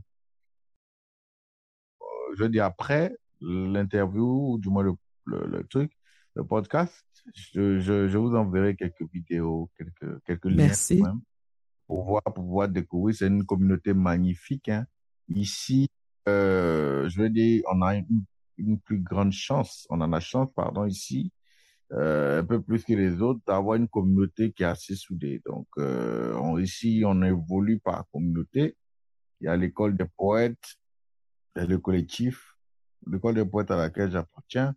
Je 2.37 2.43
dis 2.43 2.59
après, 2.59 3.17
l'interview, 3.41 4.53
ou 4.53 4.59
du 4.59 4.69
moins 4.69 4.83
le, 4.83 4.93
le, 5.25 5.47
le, 5.47 5.63
truc, 5.63 5.91
le 6.35 6.43
podcast, 6.43 7.03
je, 7.33 7.79
je, 7.79 8.07
je, 8.07 8.17
vous 8.17 8.35
enverrai 8.35 8.75
quelques 8.75 9.09
vidéos, 9.11 9.69
quelques, 9.77 10.23
quelques 10.25 10.45
Merci. 10.45 10.99
liens 10.99 11.21
pour 11.87 12.05
voir, 12.05 12.23
pour 12.23 12.33
pouvoir 12.33 12.69
découvrir. 12.69 13.15
C'est 13.15 13.27
une 13.27 13.45
communauté 13.45 13.93
magnifique. 13.93 14.69
Hein. 14.69 14.85
Ici, 15.29 15.89
euh, 16.27 17.09
je 17.09 17.21
veux 17.21 17.29
dire, 17.29 17.63
on 17.71 17.81
a 17.81 17.95
une, 17.95 18.23
une, 18.57 18.79
plus 18.79 18.99
grande 18.99 19.33
chance, 19.33 19.87
on 19.89 19.99
en 20.01 20.13
a 20.13 20.19
chance, 20.19 20.49
pardon, 20.55 20.85
ici, 20.85 21.31
euh, 21.93 22.39
un 22.41 22.45
peu 22.45 22.61
plus 22.61 22.85
que 22.85 22.93
les 22.93 23.21
autres, 23.21 23.41
d'avoir 23.45 23.75
une 23.75 23.89
communauté 23.89 24.51
qui 24.53 24.63
est 24.63 24.67
assez 24.67 24.95
soudée. 24.95 25.41
Donc, 25.45 25.67
euh, 25.77 26.33
on, 26.35 26.57
ici, 26.57 27.03
on 27.05 27.21
évolue 27.23 27.79
par 27.79 28.05
communauté. 28.11 28.77
il 29.41 29.45
y 29.45 29.47
a 29.49 29.57
l'école 29.57 29.97
des 29.97 30.05
poètes, 30.17 30.77
il 31.55 31.61
y 31.61 31.65
a 31.65 31.67
le 31.67 31.77
collectif, 31.77 32.55
l'école 33.05 33.35
des 33.35 33.45
poètes 33.45 33.71
à 33.71 33.75
laquelle 33.75 34.11
j'appartiens, 34.11 34.75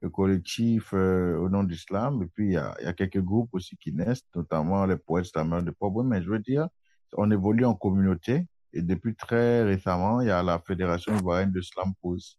le 0.00 0.10
collectif 0.10 0.92
euh, 0.94 1.36
au 1.38 1.48
nom 1.48 1.64
d'Islam, 1.64 2.22
et 2.22 2.26
puis 2.26 2.46
il 2.48 2.52
y, 2.52 2.56
a, 2.56 2.74
y 2.82 2.86
a 2.86 2.92
quelques 2.92 3.20
groupes 3.20 3.50
aussi 3.52 3.76
qui 3.76 3.92
naissent, 3.92 4.24
notamment 4.34 4.86
les 4.86 4.96
poètes 4.96 5.26
islameurs 5.26 5.62
de 5.62 5.70
pauvres, 5.70 6.04
mais 6.04 6.22
je 6.22 6.30
veux 6.30 6.38
dire, 6.38 6.68
on 7.16 7.30
évolue 7.30 7.64
en 7.64 7.74
communauté, 7.74 8.46
et 8.72 8.82
depuis 8.82 9.14
très 9.16 9.62
récemment, 9.62 10.20
il 10.20 10.28
y 10.28 10.30
a 10.30 10.42
la 10.42 10.60
Fédération 10.60 11.16
ivoirienne 11.16 11.52
de 11.52 11.60
Slam 11.60 11.94
Pose. 12.00 12.38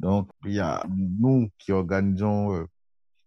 Donc, 0.00 0.30
il 0.44 0.52
y 0.52 0.60
a 0.60 0.84
nous 0.88 1.48
qui 1.58 1.72
organisons 1.72 2.54
euh, 2.54 2.66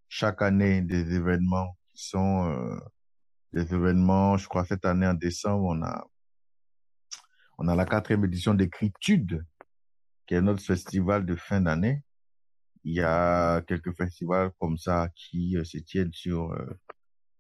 chaque 0.08 0.42
année 0.42 0.82
des 0.82 1.16
événements 1.16 1.78
qui 1.94 2.08
sont 2.08 2.50
euh, 2.50 2.80
des 3.54 3.74
événements, 3.74 4.38
je 4.38 4.48
crois 4.48 4.66
cette 4.66 4.86
année 4.86 5.08
en 5.08 5.14
décembre, 5.14 5.66
on 5.66 5.84
a 5.84 6.06
on 7.58 7.68
a 7.68 7.76
la 7.76 7.86
quatrième 7.86 8.26
édition 8.26 8.54
d'Écritude, 8.54 9.46
qui 10.26 10.34
est 10.34 10.42
notre 10.42 10.64
festival 10.64 11.26
de 11.26 11.36
fin 11.36 11.62
d'année. 11.62 12.02
Il 12.84 12.94
y 12.94 13.02
a 13.02 13.62
quelques 13.62 13.96
festivals 13.96 14.52
comme 14.60 14.78
ça 14.78 15.10
qui 15.16 15.58
euh, 15.58 15.64
se 15.64 15.78
tiennent 15.78 16.14
sur 16.14 16.52
euh, 16.52 16.80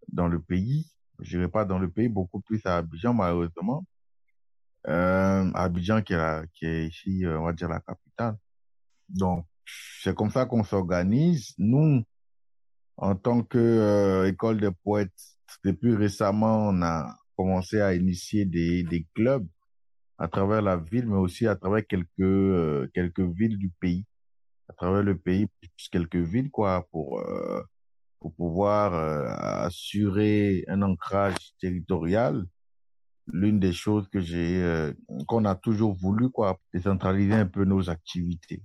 dans 0.09 0.27
le 0.27 0.41
pays. 0.41 0.91
Je 1.19 1.37
dirais 1.37 1.49
pas 1.49 1.65
dans 1.65 1.79
le 1.79 1.89
pays, 1.89 2.09
beaucoup 2.09 2.41
plus 2.41 2.61
à 2.65 2.77
Abidjan 2.77 3.13
malheureusement. 3.13 3.85
Euh, 4.87 5.51
Abidjan 5.53 6.01
qui 6.01 6.13
est, 6.13 6.17
la, 6.17 6.45
qui 6.53 6.65
est 6.65 6.87
ici, 6.87 7.25
euh, 7.25 7.39
on 7.39 7.45
va 7.45 7.53
dire 7.53 7.69
la 7.69 7.79
capitale. 7.79 8.37
Donc 9.09 9.45
c'est 9.65 10.15
comme 10.15 10.31
ça 10.31 10.45
qu'on 10.45 10.63
s'organise. 10.63 11.53
Nous, 11.57 12.03
en 12.97 13.15
tant 13.15 13.43
que 13.43 13.57
euh, 13.57 14.27
école 14.27 14.59
de 14.59 14.69
poètes, 14.69 15.11
depuis 15.63 15.95
récemment, 15.95 16.69
on 16.69 16.81
a 16.81 17.17
commencé 17.35 17.81
à 17.81 17.93
initier 17.95 18.45
des, 18.45 18.83
des 18.83 19.07
clubs 19.15 19.47
à 20.17 20.27
travers 20.27 20.61
la 20.61 20.77
ville, 20.77 21.07
mais 21.07 21.17
aussi 21.17 21.47
à 21.47 21.55
travers 21.55 21.85
quelques 21.87 22.07
euh, 22.19 22.89
quelques 22.93 23.21
villes 23.21 23.57
du 23.57 23.69
pays, 23.79 24.05
à 24.69 24.73
travers 24.73 25.03
le 25.03 25.17
pays, 25.17 25.47
quelques 25.91 26.15
villes 26.15 26.51
quoi, 26.51 26.87
pour 26.91 27.19
euh, 27.19 27.61
pour 28.19 28.33
pouvoir 28.35 28.93
euh, 28.93 29.65
assurer 29.65 30.63
un 30.67 30.81
ancrage 30.81 31.35
territorial. 31.59 32.45
L'une 33.27 33.59
des 33.59 33.73
choses 33.73 34.07
que 34.09 34.19
j'ai 34.19 34.61
euh, 34.61 34.93
qu'on 35.27 35.45
a 35.45 35.55
toujours 35.55 35.93
voulu 35.93 36.29
quoi, 36.29 36.59
décentraliser 36.73 37.33
un 37.33 37.45
peu 37.45 37.65
nos 37.65 37.89
activités. 37.89 38.61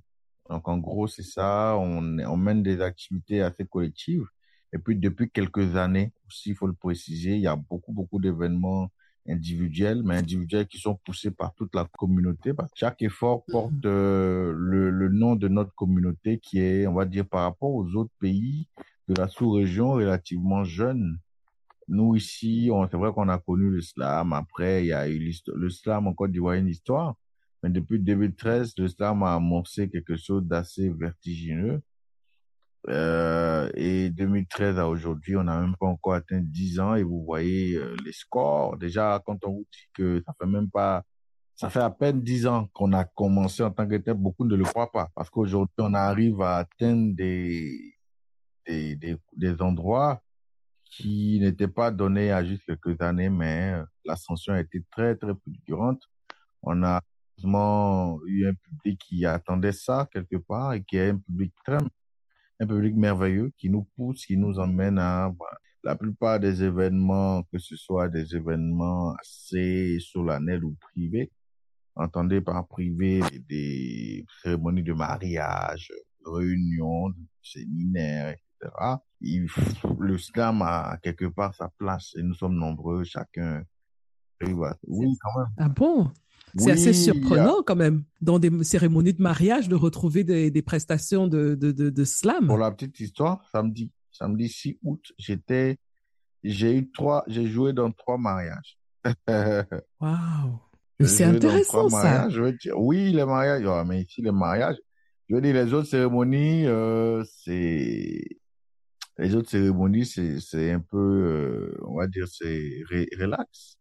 Donc 0.50 0.68
en 0.68 0.78
gros 0.78 1.08
c'est 1.08 1.22
ça, 1.24 1.76
on 1.78 2.18
on 2.20 2.36
mène 2.36 2.62
des 2.62 2.80
activités 2.80 3.42
assez 3.42 3.66
collectives. 3.66 4.26
Et 4.72 4.78
puis 4.78 4.96
depuis 4.96 5.30
quelques 5.30 5.76
années 5.76 6.12
aussi, 6.26 6.50
il 6.50 6.56
faut 6.56 6.66
le 6.66 6.74
préciser, 6.74 7.34
il 7.36 7.42
y 7.42 7.46
a 7.46 7.56
beaucoup 7.56 7.92
beaucoup 7.92 8.20
d'événements 8.20 8.90
individuels, 9.28 10.02
mais 10.04 10.16
individuels 10.16 10.66
qui 10.66 10.78
sont 10.78 10.94
poussés 11.04 11.30
par 11.30 11.54
toute 11.54 11.74
la 11.74 11.86
communauté. 11.98 12.52
Chaque 12.74 13.02
effort 13.02 13.44
porte 13.46 13.84
euh, 13.84 14.52
le, 14.56 14.90
le 14.90 15.08
nom 15.08 15.36
de 15.36 15.48
notre 15.48 15.74
communauté 15.74 16.38
qui 16.38 16.58
est, 16.60 16.86
on 16.86 16.94
va 16.94 17.04
dire, 17.04 17.26
par 17.26 17.42
rapport 17.42 17.70
aux 17.74 17.94
autres 17.94 18.12
pays 18.20 18.66
de 19.08 19.14
la 19.14 19.28
sous-région 19.28 19.92
relativement 19.92 20.64
jeune. 20.64 21.18
Nous, 21.88 22.16
ici, 22.16 22.70
c'est 22.90 22.96
vrai 22.96 23.12
qu'on 23.12 23.28
a 23.28 23.38
connu 23.38 23.74
l'islam. 23.74 24.32
Après, 24.34 24.84
il 24.84 24.88
y 24.88 24.92
a 24.92 25.08
eu 25.08 25.18
l'histo- 25.18 25.56
l'islam 25.56 26.06
en 26.06 26.12
Côte 26.12 26.32
d'Ivoire, 26.32 26.54
une 26.54 26.68
histoire. 26.68 27.14
Mais 27.62 27.70
depuis 27.70 27.98
2013, 27.98 28.74
l'islam 28.78 29.22
a 29.22 29.34
amorcé 29.34 29.88
quelque 29.88 30.16
chose 30.16 30.44
d'assez 30.44 30.90
vertigineux. 30.90 31.80
Euh, 32.88 33.70
et 33.74 34.10
2013 34.10 34.78
à 34.78 34.88
aujourd'hui, 34.88 35.36
on 35.36 35.44
n'a 35.44 35.60
même 35.60 35.76
pas 35.76 35.86
encore 35.86 36.14
atteint 36.14 36.40
10 36.40 36.80
ans 36.80 36.94
et 36.94 37.02
vous 37.02 37.22
voyez 37.24 37.74
euh, 37.76 37.94
les 38.04 38.12
scores. 38.12 38.78
Déjà, 38.78 39.22
quand 39.26 39.38
on 39.44 39.52
vous 39.52 39.66
dit 39.70 39.88
que 39.94 40.22
ça 40.24 40.32
fait 40.40 40.46
même 40.46 40.70
pas, 40.70 41.02
ça 41.54 41.68
fait 41.70 41.80
à 41.80 41.90
peine 41.90 42.22
10 42.22 42.46
ans 42.46 42.68
qu'on 42.72 42.92
a 42.94 43.04
commencé 43.04 43.62
en 43.62 43.70
tant 43.70 43.86
que 43.86 43.96
tel, 43.96 44.14
beaucoup 44.14 44.46
ne 44.46 44.56
le 44.56 44.64
croient 44.64 44.90
pas. 44.90 45.10
Parce 45.14 45.28
qu'aujourd'hui, 45.28 45.74
on 45.78 45.92
arrive 45.92 46.40
à 46.40 46.58
atteindre 46.58 47.14
des, 47.14 47.94
des, 48.66 48.96
des, 48.96 49.16
des 49.36 49.62
endroits 49.62 50.22
qui 50.84 51.38
n'étaient 51.40 51.68
pas 51.68 51.90
donnés 51.90 52.32
à 52.32 52.42
juste 52.44 52.62
quelques 52.64 53.00
années, 53.02 53.28
mais 53.28 53.72
euh, 53.74 53.84
l'ascension 54.06 54.54
a 54.54 54.60
été 54.60 54.82
très, 54.90 55.14
très 55.16 55.34
fulgurante. 55.44 56.02
On 56.62 56.82
a 56.82 57.02
eu 58.26 58.46
un 58.46 58.54
public 58.54 58.98
qui 58.98 59.26
attendait 59.26 59.72
ça 59.72 60.08
quelque 60.12 60.36
part 60.36 60.72
et 60.72 60.82
qui 60.82 60.96
est 60.96 61.10
un 61.10 61.18
public 61.18 61.52
très 61.64 61.78
un 62.60 62.66
public 62.66 62.94
merveilleux 62.96 63.52
qui 63.56 63.70
nous 63.70 63.84
pousse, 63.96 64.26
qui 64.26 64.36
nous 64.36 64.58
emmène 64.58 64.98
à 64.98 65.32
voilà. 65.36 65.58
la 65.84 65.96
plupart 65.96 66.40
des 66.40 66.62
événements, 66.62 67.42
que 67.52 67.58
ce 67.58 67.76
soit 67.76 68.08
des 68.08 68.34
événements 68.34 69.14
assez 69.14 69.98
solennels 70.00 70.64
ou 70.64 70.76
privés. 70.80 71.30
Entendez 71.94 72.40
par 72.40 72.66
privé 72.66 73.20
des 73.48 74.24
cérémonies 74.42 74.84
de 74.84 74.92
mariage, 74.92 75.92
réunions, 76.24 77.12
séminaires, 77.42 78.30
etc. 78.30 78.72
Il, 79.20 79.46
le 79.98 80.18
slam 80.18 80.62
a 80.62 80.96
quelque 81.02 81.26
part 81.26 81.54
sa 81.54 81.68
place 81.76 82.14
et 82.16 82.22
nous 82.22 82.34
sommes 82.34 82.56
nombreux, 82.56 83.04
chacun. 83.04 83.62
Oui, 84.40 85.08
quand 85.20 85.40
même. 85.40 85.48
Ah 85.56 85.68
bon? 85.68 86.12
C'est 86.58 86.66
Oui, 86.66 86.70
assez 86.72 86.88
a- 86.90 86.92
surprenant 86.92 87.62
quand 87.64 87.76
même, 87.76 88.04
dans 88.20 88.38
des 88.38 88.64
cérémonies 88.64 89.12
de 89.14 89.22
mariage, 89.22 89.68
de 89.68 89.74
retrouver 89.74 90.24
des, 90.24 90.50
des 90.50 90.62
prestations 90.62 91.26
de, 91.26 91.54
de, 91.54 91.72
de, 91.72 91.90
de 91.90 92.04
slam. 92.04 92.46
Pour 92.46 92.58
la 92.58 92.70
petite 92.70 92.98
histoire, 93.00 93.44
samedi, 93.52 93.90
samedi 94.10 94.48
6 94.48 94.78
août, 94.82 95.12
j'étais, 95.18 95.78
j'ai 96.44 96.76
eu 96.76 96.90
trois, 96.90 97.24
j'ai 97.28 97.46
joué 97.46 97.72
dans 97.72 97.90
trois 97.92 98.18
mariages. 98.18 98.78
Waouh! 100.00 100.60
C'est 101.04 101.24
intéressant 101.24 101.88
ça. 101.88 102.28
je 102.28 102.42
veux 102.42 102.52
dire. 102.52 102.76
Oui, 102.78 103.12
les 103.12 103.24
mariages, 103.24 103.64
mais 103.86 104.02
ici, 104.02 104.20
les 104.20 104.32
mariages, 104.32 104.76
je 105.28 105.34
veux 105.36 105.40
dire, 105.40 105.54
les 105.54 105.72
autres 105.72 105.88
cérémonies, 105.88 106.66
euh, 106.66 107.22
c'est, 107.24 108.24
les 109.18 109.34
autres 109.36 109.50
cérémonies, 109.50 110.06
c'est, 110.06 110.40
c'est 110.40 110.72
un 110.72 110.80
peu, 110.80 110.96
euh, 110.98 111.78
on 111.86 111.98
va 111.98 112.06
dire, 112.08 112.26
c'est 112.26 112.82
relax. 113.18 113.76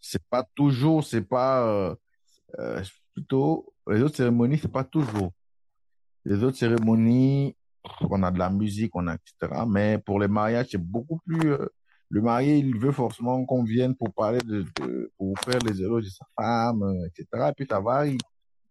C'est 0.00 0.22
pas 0.30 0.48
toujours, 0.54 1.04
c'est 1.04 1.22
pas, 1.28 1.66
euh, 1.68 1.94
euh, 2.58 2.82
plutôt, 3.14 3.72
les 3.88 4.02
autres 4.02 4.16
cérémonies, 4.16 4.58
c'est 4.58 4.72
pas 4.72 4.84
toujours. 4.84 5.30
Les 6.24 6.42
autres 6.42 6.56
cérémonies, 6.56 7.56
on 8.00 8.22
a 8.22 8.30
de 8.30 8.38
la 8.38 8.50
musique, 8.50 8.94
on 8.96 9.06
a, 9.06 9.14
etc. 9.14 9.62
Mais 9.68 9.98
pour 9.98 10.18
les 10.20 10.28
mariages, 10.28 10.68
c'est 10.70 10.78
beaucoup 10.82 11.18
plus, 11.26 11.52
euh, 11.52 11.66
le 12.08 12.20
marié, 12.20 12.56
il 12.58 12.76
veut 12.78 12.92
forcément 12.92 13.44
qu'on 13.44 13.64
vienne 13.64 13.94
pour 13.94 14.12
parler 14.12 14.38
de, 14.40 14.64
de- 14.80 15.12
pour 15.16 15.34
faire 15.44 15.58
les 15.60 15.80
éloges 15.80 16.04
de 16.04 16.10
sa 16.10 16.26
femme, 16.36 16.82
etc. 17.06 17.26
Et 17.50 17.52
puis 17.56 17.66
ça 17.68 17.80
varie. 17.80 18.18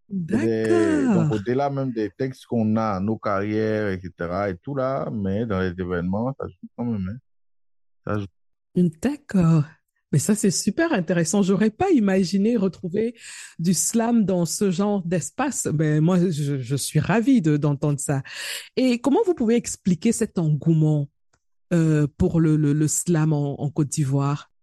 Des- 0.09 1.05
donc 1.13 1.31
au-delà 1.33 1.69
même 1.69 1.91
des 1.91 2.11
textes 2.11 2.45
qu'on 2.45 2.75
a, 2.77 2.99
nos 2.99 3.17
carrières, 3.17 3.89
etc. 3.89 4.11
et 4.49 4.57
tout 4.57 4.75
là, 4.75 5.09
mais 5.11 5.45
dans 5.45 5.59
les 5.59 5.71
événements, 5.71 6.33
ça 6.39 6.47
joue 6.47 6.67
quand 6.77 6.85
même, 6.85 7.07
hein. 7.09 7.17
Ça 8.05 8.19
joue. 8.19 8.27
D'accord. 9.01 9.63
Mais 10.15 10.19
ça, 10.19 10.33
c'est 10.33 10.49
super 10.49 10.93
intéressant. 10.93 11.41
J'aurais 11.41 11.71
pas 11.71 11.89
imaginé 11.91 12.55
retrouver 12.55 13.15
du 13.59 13.73
slam 13.73 14.23
dans 14.23 14.45
ce 14.45 14.71
genre 14.71 15.03
d'espace. 15.03 15.67
Ben, 15.67 15.99
moi, 15.99 16.17
je, 16.29 16.57
je 16.57 16.75
suis 16.77 17.01
ravie 17.01 17.41
de, 17.41 17.57
d'entendre 17.57 17.99
ça. 17.99 18.23
Et 18.77 18.99
comment 19.01 19.19
vous 19.25 19.33
pouvez 19.33 19.55
expliquer 19.55 20.13
cet 20.13 20.39
engouement 20.39 21.09
euh, 21.73 22.07
pour 22.17 22.39
le, 22.39 22.55
le, 22.55 22.87
slam 22.87 23.33
en, 23.33 23.69
Côte 23.71 23.89
d'Ivoire? 23.89 24.53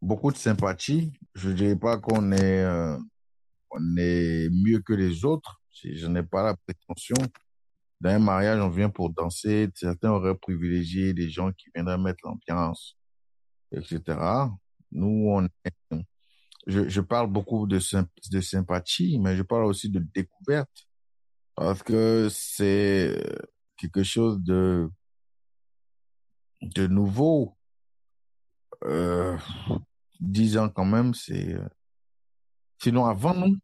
Beaucoup 0.00 0.32
de 0.32 0.38
sympathie. 0.38 1.12
Je 1.34 1.50
dirais 1.50 1.76
pas 1.76 1.98
qu'on 1.98 2.32
est, 2.32 2.64
euh, 2.64 2.96
est 3.98 4.48
mieux 4.50 4.80
que 4.80 4.94
les 4.94 5.26
autres. 5.26 5.60
Je 5.84 6.06
n'ai 6.06 6.22
pas 6.22 6.42
la 6.44 6.56
prétention. 6.56 7.16
Dans 8.00 8.08
un 8.08 8.18
mariage, 8.18 8.58
on 8.58 8.70
vient 8.70 8.88
pour 8.88 9.10
danser. 9.10 9.68
Certains 9.74 10.12
auraient 10.12 10.34
privilégié 10.34 11.12
des 11.12 11.28
gens 11.28 11.52
qui 11.52 11.66
viendraient 11.74 11.98
mettre 11.98 12.20
l'ambiance, 12.24 12.96
etc. 13.70 14.16
Nous, 14.92 15.26
on 15.28 15.44
est, 15.44 16.04
je, 16.66 16.88
je 16.88 17.00
parle 17.00 17.28
beaucoup 17.30 17.66
de, 17.66 17.78
de 18.30 18.40
sympathie, 18.40 19.18
mais 19.18 19.36
je 19.36 19.42
parle 19.42 19.64
aussi 19.64 19.88
de 19.90 19.98
découverte 20.14 20.86
parce 21.54 21.82
que 21.82 22.28
c'est 22.30 23.20
quelque 23.76 24.02
chose 24.02 24.40
de, 24.40 24.88
de 26.62 26.86
nouveau. 26.86 27.56
Euh, 28.84 29.36
10 30.20 30.56
ans 30.58 30.68
quand 30.68 30.84
même, 30.84 31.14
c'est, 31.14 31.56
sinon 32.80 33.06
avant 33.06 33.34
nous, 33.34 33.56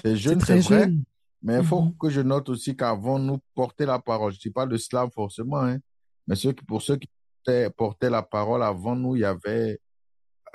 c'est 0.00 0.16
jeune, 0.16 0.40
c'est 0.40 0.58
vrai, 0.60 0.80
jeune. 0.84 1.04
mais 1.42 1.58
il 1.58 1.64
faut 1.64 1.82
Mhm. 1.82 1.96
que 1.98 2.10
je 2.10 2.20
note 2.20 2.48
aussi 2.48 2.76
qu'avant 2.76 3.18
nous, 3.18 3.38
porter 3.54 3.86
la 3.86 3.98
parole, 4.00 4.32
je 4.32 4.38
dis 4.38 4.50
pas 4.50 4.66
de 4.66 4.76
slam 4.76 5.10
forcément, 5.12 5.60
hein, 5.62 5.78
mais 6.26 6.34
ceux 6.36 6.52
qui, 6.52 6.64
pour 6.64 6.82
ceux 6.82 6.96
qui 6.96 7.08
portaient, 7.44 7.70
portaient 7.70 8.10
la 8.10 8.22
parole 8.22 8.62
avant 8.62 8.94
nous, 8.96 9.16
il 9.16 9.20
y 9.20 9.24
avait 9.24 9.80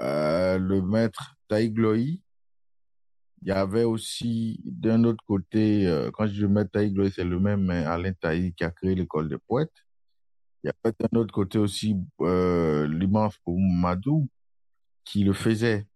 euh, 0.01 0.57
le 0.57 0.81
maître 0.81 1.35
Taïgloï, 1.47 2.21
il 3.43 3.47
y 3.47 3.51
avait 3.51 3.83
aussi 3.83 4.59
d'un 4.65 5.03
autre 5.03 5.23
côté, 5.25 5.87
euh, 5.87 6.11
quand 6.11 6.27
je 6.27 6.45
dis 6.45 6.51
maître 6.51 6.71
Taïgloï, 6.71 7.11
c'est 7.11 7.23
le 7.23 7.39
même 7.39 7.69
Alain 7.69 8.13
Taï 8.13 8.53
qui 8.53 8.63
a 8.63 8.71
créé 8.71 8.95
l'école 8.95 9.29
des 9.29 9.37
poètes. 9.37 9.85
Il 10.63 10.67
y 10.67 10.71
avait 10.83 10.95
d'un 10.99 11.19
autre 11.19 11.33
côté 11.33 11.57
aussi 11.57 11.95
euh, 12.21 12.87
l'immense 12.87 13.35
Madou 13.47 14.29
qui 15.03 15.23
le 15.23 15.33
faisait. 15.33 15.87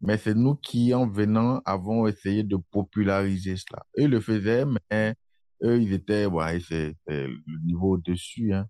mais 0.00 0.18
c'est 0.18 0.34
nous 0.34 0.56
qui, 0.56 0.94
en 0.94 1.08
venant, 1.08 1.62
avons 1.64 2.06
essayé 2.08 2.42
de 2.44 2.56
populariser 2.56 3.56
cela. 3.56 3.84
Eux 3.98 4.08
le 4.08 4.20
faisaient, 4.20 4.64
mais 4.66 5.16
eux, 5.64 5.80
ils 5.80 5.92
étaient, 5.92 6.26
c'est 6.68 6.96
le 7.06 7.64
niveau 7.64 7.94
au-dessus. 7.94 8.52
Hein. 8.52 8.66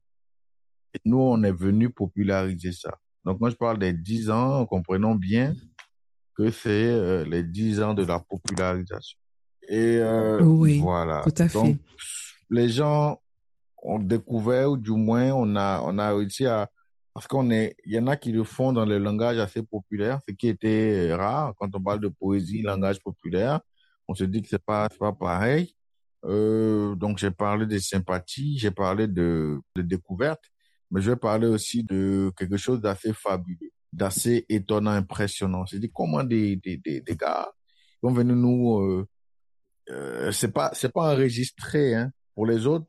Et 0.94 1.00
nous, 1.04 1.18
on 1.18 1.42
est 1.42 1.52
venu 1.52 1.90
populariser 1.90 2.72
ça. 2.72 2.98
Donc, 3.24 3.38
quand 3.40 3.50
je 3.50 3.56
parle 3.56 3.78
des 3.78 3.92
dix 3.92 4.30
ans, 4.30 4.66
comprenons 4.66 5.14
bien 5.14 5.54
que 6.36 6.50
c'est 6.50 6.70
euh, 6.70 7.24
les 7.24 7.42
dix 7.42 7.80
ans 7.80 7.94
de 7.94 8.04
la 8.04 8.18
popularisation. 8.18 9.18
Et 9.68 9.98
euh, 9.98 10.42
oui, 10.42 10.80
voilà. 10.80 11.22
Tout 11.22 11.34
à 11.36 11.48
fait. 11.48 11.58
Donc, 11.58 11.78
les 12.50 12.68
gens 12.68 13.20
ont 13.82 13.98
découvert, 13.98 14.70
ou 14.70 14.76
du 14.76 14.90
moins, 14.90 15.32
on 15.32 15.56
a, 15.56 15.80
on 15.84 15.98
a 15.98 16.14
réussi 16.14 16.46
à, 16.46 16.68
parce 17.14 17.26
qu'on 17.26 17.50
est, 17.50 17.76
il 17.84 17.92
y 17.92 17.98
en 17.98 18.06
a 18.06 18.16
qui 18.16 18.32
le 18.32 18.44
font 18.44 18.72
dans 18.72 18.86
le 18.86 18.98
langage 18.98 19.38
assez 19.38 19.62
populaire, 19.62 20.20
ce 20.26 20.34
qui 20.34 20.48
était 20.48 21.12
rare 21.14 21.52
quand 21.58 21.74
on 21.74 21.82
parle 21.82 22.00
de 22.00 22.08
poésie, 22.08 22.62
langage 22.62 23.00
populaire. 23.00 23.60
On 24.08 24.14
se 24.14 24.24
dit 24.24 24.42
que 24.42 24.48
c'est 24.48 24.64
pas, 24.64 24.88
pas 24.88 25.12
pareil. 25.12 25.74
Euh, 26.24 26.94
donc 26.94 27.18
j'ai 27.18 27.30
parlé 27.30 27.66
de 27.66 27.78
sympathie, 27.78 28.56
j'ai 28.58 28.70
parlé 28.70 29.08
de, 29.08 29.60
de 29.74 29.82
découverte, 29.82 30.44
mais 30.92 31.00
je 31.00 31.10
vais 31.10 31.16
parler 31.16 31.46
aussi 31.46 31.82
de 31.82 32.30
quelque 32.36 32.58
chose 32.58 32.80
d'assez 32.80 33.14
fabuleux, 33.14 33.72
d'assez 33.92 34.44
étonnant, 34.50 34.90
impressionnant. 34.90 35.64
C'est-à-dire 35.66 35.90
comment 35.92 36.22
des, 36.22 36.56
des, 36.56 36.76
des, 36.76 37.00
des 37.00 37.16
gars 37.16 37.50
vont 38.02 38.12
venir 38.12 38.36
nous, 38.36 38.78
euh, 38.80 39.08
euh, 39.90 40.30
c'est 40.32 40.52
pas 40.52 40.70
c'est 40.74 40.92
pas 40.92 41.12
enregistré 41.14 41.94
hein. 41.94 42.12
Pour 42.34 42.46
les 42.46 42.66
autres, 42.66 42.86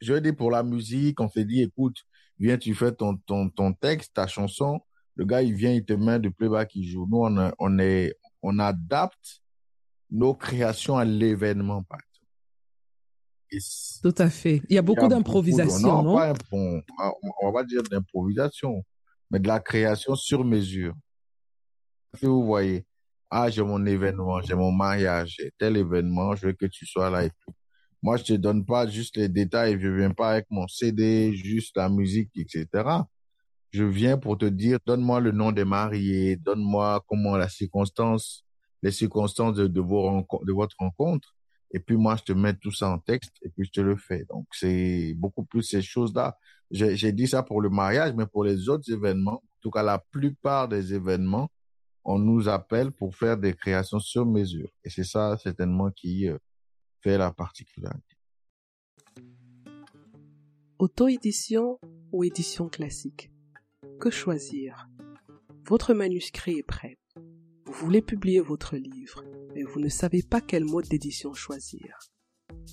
je 0.00 0.12
veux 0.12 0.20
dire 0.20 0.36
pour 0.36 0.50
la 0.50 0.62
musique, 0.62 1.18
on 1.20 1.28
s'est 1.30 1.44
dit 1.44 1.62
écoute, 1.62 1.96
viens 2.38 2.58
tu 2.58 2.74
fais 2.74 2.92
ton 2.92 3.16
ton 3.16 3.48
ton 3.48 3.72
texte, 3.72 4.12
ta 4.14 4.26
chanson, 4.26 4.80
le 5.14 5.24
gars 5.24 5.42
il 5.42 5.54
vient, 5.54 5.72
il 5.72 5.84
te 5.84 5.94
met 5.94 6.18
de 6.20 6.28
playback, 6.28 6.74
il 6.74 6.86
joue. 6.86 7.06
Nous 7.10 7.24
on 7.24 7.52
on 7.58 7.78
est 7.78 8.14
on 8.42 8.58
adapte 8.58 9.40
nos 10.10 10.34
créations 10.34 10.98
à 10.98 11.04
l'événement 11.04 11.82
par 11.82 12.00
tout 14.02 14.14
à 14.18 14.30
fait. 14.30 14.62
Il 14.68 14.74
y 14.74 14.78
a 14.78 14.82
beaucoup 14.82 15.08
d'improvisation, 15.08 16.02
non, 16.02 16.16
pas 16.16 16.34
on 16.52 16.82
va 17.46 17.52
pas 17.52 17.64
dire 17.64 17.82
d'improvisation, 17.82 18.82
mais 19.30 19.38
de 19.38 19.48
la 19.48 19.60
création 19.60 20.14
sur 20.14 20.44
mesure. 20.44 20.94
Si 22.18 22.26
vous 22.26 22.44
voyez, 22.44 22.86
ah, 23.30 23.50
j'ai 23.50 23.62
mon 23.62 23.84
événement, 23.84 24.40
j'ai 24.40 24.54
mon 24.54 24.72
mariage, 24.72 25.36
j'ai 25.38 25.52
tel 25.58 25.76
événement, 25.76 26.34
je 26.34 26.46
veux 26.46 26.52
que 26.52 26.66
tu 26.66 26.86
sois 26.86 27.10
là 27.10 27.24
et 27.24 27.30
tout. 27.30 27.52
Moi, 28.02 28.16
je 28.18 28.24
te 28.24 28.32
donne 28.34 28.64
pas 28.64 28.86
juste 28.86 29.16
les 29.16 29.28
détails, 29.28 29.78
je 29.80 29.88
viens 29.88 30.12
pas 30.12 30.30
avec 30.30 30.46
mon 30.50 30.68
CD, 30.68 31.34
juste 31.34 31.76
la 31.76 31.88
musique, 31.88 32.30
etc. 32.36 32.66
Je 33.70 33.84
viens 33.84 34.16
pour 34.16 34.38
te 34.38 34.44
dire, 34.44 34.78
donne-moi 34.86 35.20
le 35.20 35.32
nom 35.32 35.50
des 35.50 35.64
mariés, 35.64 36.36
donne-moi 36.36 37.02
comment 37.08 37.36
la 37.36 37.48
circonstance, 37.48 38.44
les 38.82 38.92
circonstances 38.92 39.56
de, 39.56 39.66
de, 39.66 39.80
vos 39.80 40.24
de 40.44 40.52
votre 40.52 40.76
rencontre 40.78 41.34
et 41.70 41.80
puis 41.80 41.96
moi, 41.96 42.16
je 42.16 42.22
te 42.22 42.32
mets 42.32 42.54
tout 42.54 42.72
ça 42.72 42.88
en 42.88 42.98
texte 42.98 43.36
et 43.42 43.48
puis 43.48 43.66
je 43.66 43.72
te 43.72 43.80
le 43.80 43.96
fais. 43.96 44.24
Donc, 44.30 44.46
c'est 44.52 45.14
beaucoup 45.16 45.44
plus 45.44 45.62
ces 45.62 45.82
choses-là. 45.82 46.38
J'ai 46.70 47.12
dit 47.12 47.26
ça 47.28 47.42
pour 47.42 47.60
le 47.60 47.70
mariage, 47.70 48.14
mais 48.14 48.26
pour 48.26 48.44
les 48.44 48.68
autres 48.68 48.90
événements, 48.90 49.42
en 49.42 49.60
tout 49.60 49.70
cas 49.70 49.82
la 49.82 49.98
plupart 49.98 50.68
des 50.68 50.94
événements, 50.94 51.50
on 52.04 52.18
nous 52.18 52.48
appelle 52.48 52.92
pour 52.92 53.16
faire 53.16 53.36
des 53.36 53.52
créations 53.52 53.98
sur 53.98 54.24
mesure. 54.24 54.70
Et 54.84 54.90
c'est 54.90 55.04
ça 55.04 55.36
certainement 55.38 55.90
qui 55.90 56.28
euh, 56.28 56.38
fait 57.02 57.18
la 57.18 57.32
particularité. 57.32 58.16
Auto-édition 60.78 61.80
ou 62.12 62.22
édition 62.22 62.68
classique? 62.68 63.30
Que 63.98 64.10
choisir? 64.10 64.88
Votre 65.66 65.94
manuscrit 65.94 66.58
est 66.58 66.62
prêt. 66.62 66.98
Vous 67.64 67.72
voulez 67.72 68.02
publier 68.02 68.40
votre 68.40 68.76
livre 68.76 69.24
mais 69.56 69.64
vous 69.64 69.80
ne 69.80 69.88
savez 69.88 70.22
pas 70.22 70.40
quel 70.42 70.66
mode 70.66 70.86
d'édition 70.86 71.32
choisir. 71.32 71.98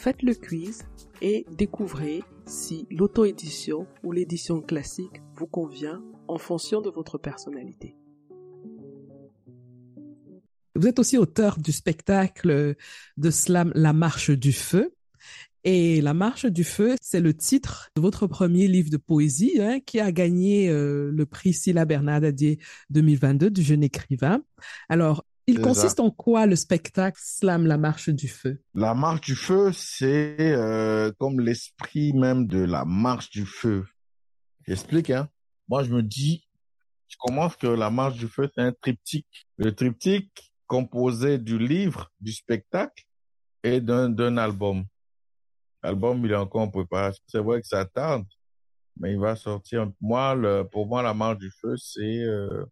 Faites 0.02 0.22
le 0.24 0.34
quiz 0.34 0.82
et 1.20 1.46
découvrez 1.56 2.24
si 2.44 2.88
l'auto-édition 2.90 3.86
ou 4.02 4.10
l'édition 4.10 4.60
classique 4.60 5.22
vous 5.36 5.46
convient 5.46 6.02
en 6.26 6.38
fonction 6.38 6.80
de 6.80 6.90
votre 6.90 7.18
personnalité. 7.18 7.94
Vous 10.74 10.88
êtes 10.88 10.98
aussi 10.98 11.18
auteur 11.18 11.56
du 11.56 11.70
spectacle 11.70 12.74
de 13.16 13.30
slam 13.30 13.70
La 13.76 13.92
Marche 13.92 14.30
du 14.30 14.52
Feu. 14.52 14.92
Et 15.62 16.00
La 16.00 16.14
Marche 16.14 16.46
du 16.46 16.64
Feu, 16.64 16.96
c'est 17.00 17.20
le 17.20 17.32
titre 17.32 17.90
de 17.94 18.00
votre 18.00 18.26
premier 18.26 18.66
livre 18.66 18.90
de 18.90 18.96
poésie 18.96 19.60
hein, 19.60 19.78
qui 19.86 20.00
a 20.00 20.10
gagné 20.10 20.68
euh, 20.68 21.12
le 21.12 21.26
prix 21.26 21.52
Silla 21.52 21.84
Bernardadier 21.84 22.58
2022 22.90 23.50
du 23.50 23.62
jeune 23.62 23.84
écrivain. 23.84 24.42
Alors, 24.88 25.24
il 25.46 25.60
consiste 25.60 26.00
en 26.00 26.10
quoi 26.10 26.46
le 26.46 26.56
spectacle 26.56 27.18
Slam 27.20 27.66
la 27.66 27.78
marche 27.78 28.08
du 28.08 28.28
feu? 28.28 28.62
La 28.74 28.94
marche 28.94 29.22
du 29.22 29.34
feu, 29.34 29.72
c'est 29.72 30.36
euh, 30.38 31.10
comme 31.18 31.40
l'esprit 31.40 32.12
même 32.12 32.46
de 32.46 32.58
la 32.58 32.84
marche 32.84 33.30
du 33.30 33.44
feu. 33.44 33.84
J'explique, 34.66 35.10
hein. 35.10 35.28
Moi, 35.68 35.82
je 35.84 35.90
me 35.90 36.02
dis, 36.02 36.48
je 37.08 37.16
commence 37.18 37.56
que 37.56 37.66
la 37.66 37.90
marche 37.90 38.18
du 38.18 38.28
feu, 38.28 38.50
c'est 38.54 38.62
un 38.62 38.72
triptyque. 38.72 39.46
Le 39.56 39.74
triptyque 39.74 40.52
composé 40.66 41.38
du 41.38 41.58
livre, 41.58 42.10
du 42.20 42.32
spectacle 42.32 43.04
et 43.62 43.80
d'un 43.80 44.36
album. 44.36 44.84
L'album, 45.82 46.24
il 46.24 46.32
est 46.32 46.36
encore 46.36 46.62
en 46.62 46.70
préparation. 46.70 47.22
C'est 47.26 47.40
vrai 47.40 47.60
que 47.60 47.66
ça 47.66 47.84
tarde, 47.84 48.24
mais 48.96 49.12
il 49.12 49.18
va 49.18 49.34
sortir. 49.34 49.90
Moi, 50.00 50.34
le, 50.34 50.62
pour 50.62 50.86
moi, 50.86 51.02
la 51.02 51.12
marche 51.12 51.38
du 51.38 51.50
feu, 51.50 51.76
c'est 51.76 52.22
euh, 52.22 52.64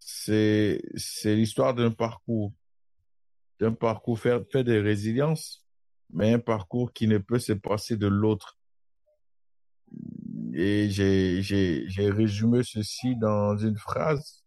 c'est 0.00 0.82
c'est 0.96 1.36
l'histoire 1.36 1.74
d'un 1.74 1.90
parcours, 1.90 2.52
d'un 3.60 3.72
parcours 3.72 4.18
fait, 4.18 4.56
de 4.56 4.80
résilience, 4.80 5.64
mais 6.12 6.32
un 6.32 6.38
parcours 6.38 6.92
qui 6.92 7.06
ne 7.06 7.18
peut 7.18 7.38
se 7.38 7.52
passer 7.52 7.96
de 7.96 8.06
l'autre. 8.06 8.58
Et 10.54 10.88
j'ai 10.90 11.42
j'ai 11.42 11.88
j'ai 11.88 12.10
résumé 12.10 12.62
ceci 12.64 13.14
dans 13.16 13.56
une 13.56 13.76
phrase. 13.76 14.42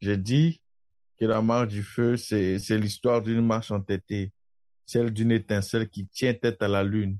J'ai 0.00 0.18
dit 0.18 0.60
que 1.18 1.24
la 1.24 1.40
marche 1.42 1.68
du 1.68 1.82
feu, 1.82 2.16
c'est 2.16 2.58
c'est 2.58 2.78
l'histoire 2.78 3.22
d'une 3.22 3.44
marche 3.44 3.70
entêtée, 3.70 4.32
celle 4.84 5.10
d'une 5.12 5.32
étincelle 5.32 5.88
qui 5.88 6.06
tient 6.06 6.34
tête 6.34 6.62
à 6.62 6.68
la 6.68 6.84
lune. 6.84 7.18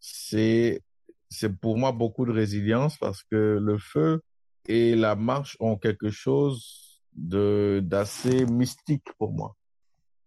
C'est 0.00 0.82
c'est 1.30 1.54
pour 1.60 1.78
moi 1.78 1.92
beaucoup 1.92 2.26
de 2.26 2.32
résilience 2.32 2.96
parce 2.98 3.22
que 3.22 3.58
le 3.60 3.78
feu, 3.78 4.22
et 4.68 4.94
la 4.94 5.16
marche 5.16 5.56
ont 5.58 5.76
quelque 5.76 6.10
chose 6.10 7.02
de 7.14 7.80
d'assez 7.84 8.46
mystique 8.46 9.08
pour 9.18 9.32
moi. 9.32 9.56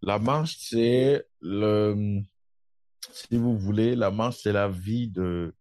La 0.02 0.18
marche, 0.18 0.58
c'est 0.60 1.26
le, 1.42 2.22
si 3.12 3.38
vous 3.38 3.58
voulez, 3.58 3.96
la 3.96 4.10
marche, 4.10 4.40
c'est 4.42 4.52
la 4.52 4.68
vie 4.68 5.08
de, 5.08 5.54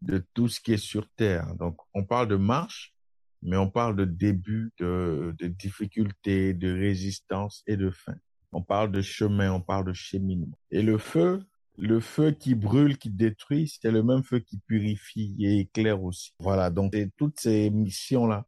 de 0.00 0.24
tout 0.32 0.48
ce 0.48 0.60
qui 0.60 0.72
est 0.72 0.78
sur 0.78 1.08
Terre. 1.16 1.54
Donc, 1.56 1.76
on 1.92 2.04
parle 2.04 2.28
de 2.28 2.36
marche, 2.36 2.94
mais 3.42 3.56
on 3.56 3.68
parle 3.68 3.96
de 3.96 4.04
début, 4.04 4.72
de, 4.78 5.34
de 5.38 5.48
difficulté, 5.48 6.54
de 6.54 6.72
résistance 6.72 7.64
et 7.66 7.76
de 7.76 7.90
fin. 7.90 8.14
On 8.52 8.62
parle 8.62 8.92
de 8.92 9.02
chemin, 9.02 9.52
on 9.52 9.60
parle 9.60 9.86
de 9.86 9.92
cheminement. 9.92 10.56
Et 10.70 10.82
le 10.82 10.96
feu, 10.96 11.42
le 11.76 12.00
feu 12.00 12.30
qui 12.30 12.54
brûle, 12.54 12.98
qui 12.98 13.10
détruit, 13.10 13.72
c'est 13.80 13.90
le 13.90 14.02
même 14.02 14.22
feu 14.22 14.38
qui 14.38 14.58
purifie 14.58 15.36
et 15.40 15.60
éclaire 15.60 16.02
aussi. 16.02 16.32
Voilà, 16.38 16.70
donc 16.70 16.94
toutes 17.16 17.40
ces 17.40 17.70
missions-là, 17.70 18.46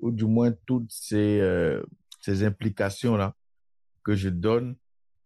ou 0.00 0.10
du 0.10 0.24
moins 0.24 0.52
toutes 0.66 0.90
ces, 0.90 1.40
euh, 1.40 1.82
ces 2.20 2.44
implications-là 2.44 3.34
que 4.04 4.14
je 4.14 4.28
donne 4.28 4.76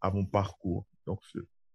à 0.00 0.11
mon 0.11 0.24
parcours. 0.24 0.87
Donc, 1.06 1.20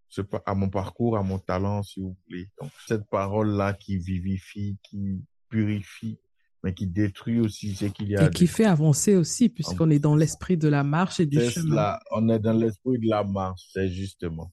ce, 0.09 0.21
à 0.45 0.55
mon 0.55 0.69
parcours, 0.69 1.17
à 1.17 1.23
mon 1.23 1.39
talent, 1.39 1.83
si 1.83 2.01
vous 2.01 2.17
voulez. 2.27 2.49
Donc, 2.61 2.71
cette 2.87 3.09
parole-là 3.09 3.73
qui 3.73 3.97
vivifie, 3.97 4.77
qui 4.83 5.23
purifie, 5.49 6.19
mais 6.63 6.73
qui 6.73 6.87
détruit 6.87 7.39
aussi 7.39 7.75
ce 7.75 7.85
qu'il 7.85 8.09
y 8.09 8.17
a. 8.17 8.25
Et 8.25 8.29
qui 8.29 8.47
fait 8.47 8.65
avancer 8.65 9.15
aussi, 9.15 9.47
puisqu'on 9.47 9.89
est 9.89 9.99
dans 9.99 10.15
l'esprit 10.15 10.57
de 10.57 10.67
la 10.67 10.83
marche 10.83 11.19
et 11.19 11.25
du 11.25 11.39
chemin. 11.49 11.97
on 12.11 12.27
est 12.29 12.39
dans 12.39 12.53
l'esprit 12.53 12.99
de 12.99 13.09
la 13.09 13.23
marche, 13.23 13.69
c'est 13.71 13.89
justement. 13.89 14.51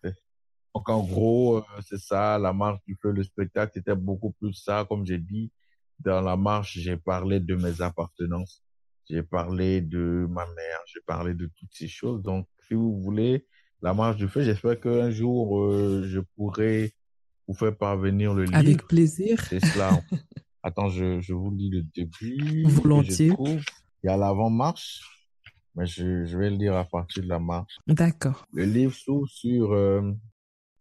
Donc, 0.75 0.89
en 0.89 1.05
gros, 1.05 1.59
euh, 1.59 1.63
c'est 1.87 2.01
ça, 2.01 2.39
la 2.39 2.53
marche 2.53 2.81
du 2.87 2.97
feu, 3.01 3.13
le 3.13 3.23
spectacle, 3.23 3.73
c'était 3.75 3.95
beaucoup 3.95 4.33
plus 4.33 4.53
ça. 4.55 4.85
Comme 4.89 5.07
j'ai 5.07 5.19
dit, 5.19 5.53
dans 6.01 6.21
la 6.21 6.37
marche, 6.37 6.79
j'ai 6.79 6.97
parlé 6.97 7.41
de 7.41 7.55
mes 7.55 7.81
appartenances. 7.81 8.63
J'ai 9.09 9.23
parlé 9.23 9.81
de 9.81 10.27
ma 10.31 10.47
mère, 10.47 10.79
j'ai 10.87 11.01
parlé 11.07 11.35
de 11.35 11.47
toutes 11.59 11.73
ces 11.73 11.89
choses. 11.89 12.23
Donc, 12.23 12.49
si 12.67 12.75
vous 12.75 13.01
voulez, 13.01 13.47
la 13.83 13.93
marche 13.95 14.17
du 14.17 14.29
feu. 14.29 14.43
J'espère 14.43 14.81
qu'un 14.81 15.11
jour, 15.11 15.61
euh, 15.61 16.05
je 16.07 16.21
pourrai 16.21 16.95
vous 17.47 17.55
faire 17.55 17.77
parvenir 17.77 18.33
le 18.33 18.45
livre. 18.45 18.57
Avec 18.57 18.87
plaisir. 18.87 19.41
C'est 19.49 19.65
cela. 19.65 20.01
Attends, 20.63 20.89
je, 20.89 21.21
je 21.21 21.35
vous 21.35 21.55
lis 21.55 21.69
le 21.69 21.83
début. 21.83 22.65
Volontiers. 22.65 23.33
Il 23.39 24.07
y 24.07 24.09
a 24.09 24.17
l'avant-marche, 24.17 25.03
mais 25.75 25.87
je, 25.87 26.25
je 26.25 26.39
vais 26.39 26.51
le 26.51 26.57
lire 26.57 26.77
à 26.77 26.85
partir 26.85 27.23
de 27.23 27.29
la 27.29 27.39
marche. 27.39 27.77
D'accord. 27.87 28.47
Le 28.53 28.65
livre 28.65 28.95
s'ouvre 28.95 29.29
sur 29.29 29.73
euh, 29.73 30.13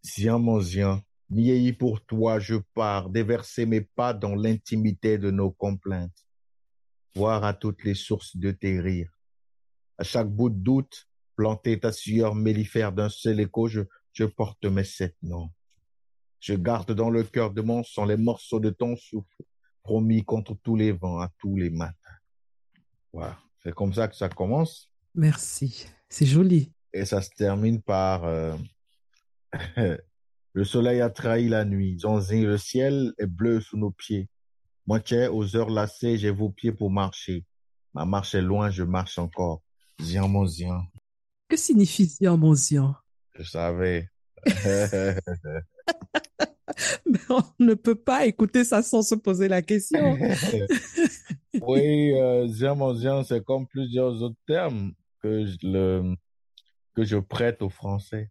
Zian 0.05 0.39
mon 0.39 0.59
Zian. 0.59 1.01
pour 1.79 2.05
toi, 2.05 2.39
je 2.39 2.55
pars, 2.73 3.09
déverser 3.09 3.65
mes 3.65 3.81
pas 3.81 4.13
dans 4.13 4.35
l'intimité 4.35 5.17
de 5.17 5.31
nos 5.31 5.51
complaintes, 5.51 6.25
voir 7.15 7.43
à 7.43 7.53
toutes 7.53 7.83
les 7.83 7.95
sources 7.95 8.35
de 8.37 8.51
tes 8.51 8.79
rires. 8.79 9.17
À 9.97 10.03
chaque 10.03 10.29
bout 10.29 10.49
de 10.49 10.59
doute, 10.59 11.07
planter 11.35 11.79
ta 11.79 11.91
sueur 11.91 12.35
mellifère 12.35 12.91
d'un 12.91 13.09
seul 13.09 13.39
écho, 13.39 13.67
je, 13.67 13.81
je 14.11 14.25
porte 14.25 14.65
mes 14.65 14.83
sept 14.83 15.15
noms. 15.21 15.49
Je 16.39 16.55
garde 16.55 16.91
dans 16.91 17.09
le 17.09 17.23
cœur 17.23 17.51
de 17.51 17.61
mon 17.61 17.83
sang 17.83 18.05
les 18.05 18.17
morceaux 18.17 18.59
de 18.59 18.69
ton 18.69 18.95
souffle, 18.97 19.43
promis 19.81 20.23
contre 20.23 20.55
tous 20.61 20.75
les 20.75 20.91
vents 20.91 21.19
à 21.19 21.31
tous 21.39 21.55
les 21.55 21.69
matins. 21.69 21.95
Voilà, 23.13 23.39
c'est 23.61 23.73
comme 23.73 23.93
ça 23.93 24.07
que 24.07 24.15
ça 24.15 24.27
commence. 24.27 24.91
Merci, 25.15 25.87
c'est 26.09 26.25
joli. 26.25 26.73
Et 26.91 27.05
ça 27.05 27.21
se 27.21 27.29
termine 27.29 27.81
par 27.81 28.25
euh, 28.25 28.55
Le 30.55 30.63
soleil 30.63 31.01
a 31.01 31.09
trahi 31.09 31.49
la 31.49 31.65
nuit, 31.65 31.97
zonzin, 31.99 32.43
le 32.43 32.59
ciel 32.59 33.11
est 33.17 33.25
bleu 33.25 33.59
sous 33.59 33.75
nos 33.75 33.89
pieds. 33.89 34.29
Moitié 34.85 35.27
aux 35.27 35.55
heures 35.55 35.71
lassées, 35.71 36.17
j'ai 36.17 36.29
vos 36.29 36.49
pieds 36.49 36.71
pour 36.71 36.91
marcher. 36.91 37.43
Ma 37.95 38.05
marche 38.05 38.35
est 38.35 38.41
loin, 38.41 38.69
je 38.69 38.83
marche 38.83 39.17
encore. 39.17 39.63
Zian 39.99 40.27
mon 40.27 40.45
zian. 40.45 40.83
Que 41.47 41.57
signifie 41.57 42.05
zian 42.05 42.37
mon 42.37 42.53
zian? 42.53 42.95
Je 43.33 43.43
savais. 43.43 44.09
Mais 47.05 47.19
on 47.29 47.43
ne 47.59 47.73
peut 47.73 47.95
pas 47.95 48.25
écouter 48.25 48.63
ça 48.63 48.83
sans 48.83 49.01
se 49.01 49.15
poser 49.15 49.47
la 49.47 49.63
question. 49.63 50.17
oui, 51.61 52.13
euh, 52.13 52.47
zian 52.47 52.75
mon 52.75 52.93
zian, 52.93 53.23
c'est 53.23 53.43
comme 53.43 53.65
plusieurs 53.67 54.21
autres 54.21 54.39
termes 54.45 54.93
que 55.21 55.45
je, 55.45 55.57
le, 55.63 56.15
que 56.95 57.03
je 57.03 57.17
prête 57.17 57.63
au 57.63 57.69
français. 57.69 58.29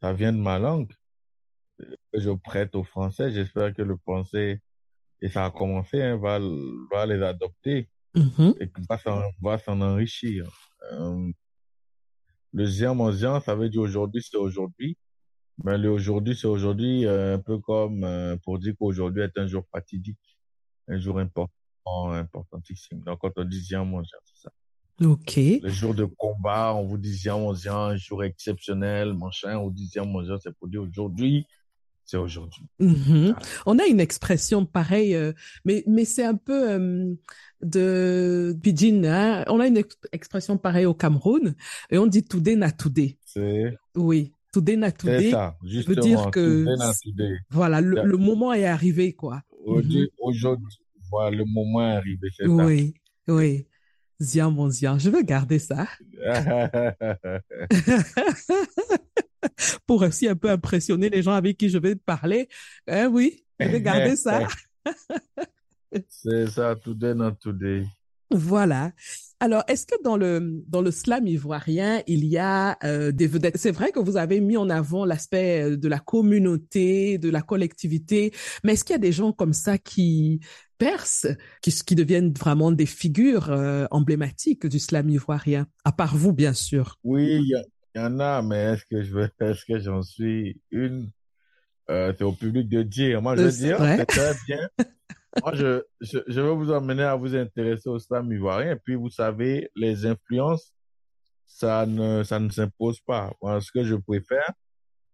Ça 0.00 0.12
vient 0.12 0.32
de 0.32 0.38
ma 0.38 0.58
langue. 0.58 0.92
Je 2.12 2.30
prête 2.30 2.74
au 2.74 2.84
français. 2.84 3.32
J'espère 3.32 3.74
que 3.74 3.82
le 3.82 3.96
français, 3.96 4.60
et 5.22 5.28
ça 5.28 5.44
a 5.44 5.50
commencé, 5.50 6.02
hein, 6.02 6.16
va, 6.16 6.38
va 6.90 7.06
les 7.06 7.22
adopter 7.22 7.88
Mhm. 8.14 8.54
et 8.60 8.70
va 9.42 9.58
s'en, 9.58 9.80
enrichir. 9.80 10.50
Euh, 10.92 11.30
le 12.52 12.66
zian 12.66 12.94
mon 12.94 13.12
zian, 13.12 13.40
ça 13.40 13.54
veut 13.54 13.68
dire 13.68 13.82
aujourd'hui, 13.82 14.22
c'est 14.22 14.36
aujourd'hui. 14.36 14.96
Mais 15.62 15.78
le 15.78 15.90
aujourd'hui, 15.90 16.34
c'est 16.34 16.46
aujourd'hui, 16.46 17.06
euh, 17.06 17.36
un 17.36 17.38
peu 17.38 17.58
comme 17.58 18.02
euh, 18.02 18.36
pour 18.38 18.58
dire 18.58 18.74
qu'aujourd'hui 18.78 19.22
est 19.22 19.38
un 19.38 19.46
jour 19.46 19.64
fatidique, 19.70 20.18
un 20.88 20.98
jour 20.98 21.18
important, 21.18 21.50
importantissime. 22.12 23.00
Donc, 23.02 23.20
quand 23.20 23.32
on 23.36 23.44
dit 23.44 23.62
mon 23.76 24.02
zian, 24.02 24.18
c'est 24.24 24.42
ça. 24.42 24.50
Ok. 25.00 25.36
Le 25.36 25.68
jour 25.68 25.94
de 25.94 26.04
combat, 26.04 26.74
on 26.74 26.84
vous 26.84 27.02
zian 27.02 27.40
mon 27.40 27.54
zian, 27.54 27.76
un 27.76 27.96
jour 27.96 28.22
exceptionnel, 28.22 29.14
machin, 29.14 29.56
on 29.56 29.74
zian 29.74 30.04
mon 30.04 30.22
zian, 30.24 30.36
c'est 30.42 30.54
pour 30.54 30.68
dire 30.68 30.82
aujourd'hui, 30.82 31.46
c'est 32.04 32.18
aujourd'hui. 32.18 32.62
Mhm. 32.80 33.34
On 33.64 33.78
a 33.78 33.86
une 33.86 34.00
expression 34.00 34.66
pareille, 34.66 35.14
euh, 35.14 35.32
mais, 35.64 35.84
mais 35.86 36.04
c'est 36.04 36.24
un 36.24 36.34
peu 36.34 36.70
euh, 36.70 37.14
de 37.62 38.54
pidgin. 38.62 39.04
Hein? 39.04 39.44
On 39.46 39.60
a 39.60 39.66
une 39.66 39.78
ex 39.78 39.96
expression 40.12 40.58
pareille 40.58 40.86
au 40.86 40.94
Cameroun 40.94 41.54
et 41.90 41.96
on 41.96 42.06
dit 42.06 42.24
toudé 42.24 42.56
na 42.56 42.70
toudé. 42.70 43.18
Oui, 43.96 44.34
toudé 44.52 44.76
na 44.76 44.92
toudé. 44.92 45.30
ça, 45.30 45.56
veut 45.62 45.96
dire 45.96 46.30
que 46.30 46.64
today 47.04 47.38
voilà, 47.48 47.80
le, 47.80 48.16
moment 48.16 48.52
est 48.52 48.66
arrivé, 48.66 49.14
quoi. 49.14 49.42
Aujourd'hui, 49.64 50.10
aujourd'hui, 50.18 50.78
voilà, 51.10 51.36
le 51.36 51.44
moment 51.44 51.80
est 51.80 51.96
arrivé, 51.96 52.28
Oui, 52.46 52.94
oui. 53.28 53.66
Zian, 54.20 54.50
mon 54.50 54.70
zian, 54.70 54.98
je 54.98 55.10
veux 55.10 55.22
garder 55.22 55.58
ça 55.58 55.86
pour 59.86 60.02
aussi 60.02 60.28
un 60.28 60.36
peu 60.36 60.50
impressionner 60.50 61.08
les 61.08 61.22
gens 61.22 61.32
avec 61.32 61.56
qui 61.56 61.70
je 61.70 61.78
vais 61.78 61.96
parler. 61.96 62.48
Hein, 62.86 63.08
oui, 63.10 63.42
je 63.58 63.68
vais 63.68 63.80
garder 63.80 64.16
ça. 64.16 64.46
c'est 66.08 66.46
ça, 66.48 66.76
today 66.76 67.14
not 67.14 67.32
today. 67.40 67.86
Voilà. 68.30 68.92
Alors, 69.40 69.64
est-ce 69.66 69.86
que 69.86 70.00
dans 70.04 70.16
le 70.16 70.62
dans 70.68 70.82
le 70.82 70.90
slam 70.90 71.26
ivoirien, 71.26 72.02
il 72.06 72.26
y 72.26 72.36
a 72.36 72.76
euh, 72.84 73.10
des 73.10 73.26
vedettes? 73.26 73.56
C'est 73.56 73.72
vrai 73.72 73.90
que 73.90 73.98
vous 73.98 74.18
avez 74.18 74.40
mis 74.40 74.56
en 74.56 74.68
avant 74.68 75.04
l'aspect 75.04 75.62
euh, 75.62 75.76
de 75.76 75.88
la 75.88 75.98
communauté, 75.98 77.18
de 77.18 77.30
la 77.30 77.42
collectivité, 77.42 78.32
mais 78.62 78.74
est-ce 78.74 78.84
qu'il 78.84 78.94
y 78.94 78.96
a 78.96 78.98
des 78.98 79.12
gens 79.12 79.32
comme 79.32 79.54
ça 79.54 79.78
qui 79.78 80.40
percent, 80.80 81.28
qui, 81.60 81.70
qui 81.70 81.94
deviennent 81.94 82.32
vraiment 82.32 82.72
des 82.72 82.86
figures 82.86 83.50
euh, 83.50 83.86
emblématiques 83.90 84.66
du 84.66 84.78
slam 84.78 85.10
ivoirien, 85.10 85.66
à 85.84 85.92
part 85.92 86.16
vous, 86.16 86.32
bien 86.32 86.54
sûr 86.54 86.96
Oui, 87.04 87.38
il 87.42 87.64
y, 87.94 88.00
en 88.00 88.18
a, 88.18 88.40
mais 88.40 88.72
est-ce 88.72 88.84
que 88.90 89.02
je 89.02 89.14
vais, 89.14 89.28
est-ce 89.40 89.64
que 89.66 89.78
j'en 89.78 90.02
suis 90.02 90.60
une? 90.70 91.10
Euh, 91.90 92.12
c'est 92.16 92.24
au 92.24 92.32
public 92.32 92.68
de 92.68 92.82
dire. 92.82 93.20
Moi, 93.20 93.36
je 93.36 93.42
veux 93.42 93.52
dire, 93.52 93.78
c'est 93.78 94.06
très 94.06 94.34
bien. 94.46 94.68
Moi, 95.42 95.52
je, 95.54 95.82
je, 96.00 96.18
je 96.26 96.40
vais 96.40 96.54
vous 96.54 96.72
emmener 96.72 97.02
à 97.02 97.14
vous 97.14 97.34
intéresser 97.36 97.88
au 97.88 97.98
slam 97.98 98.32
ivoirien. 98.32 98.72
Et 98.72 98.76
puis, 98.76 98.94
vous 98.94 99.10
savez, 99.10 99.70
les 99.76 100.06
influences, 100.06 100.72
ça 101.46 101.84
ne, 101.84 102.22
ça 102.22 102.38
ne 102.38 102.48
s'impose 102.48 103.00
pas. 103.00 103.32
Moi, 103.42 103.60
ce 103.60 103.70
que 103.72 103.84
je 103.84 103.96
préfère, 103.96 104.50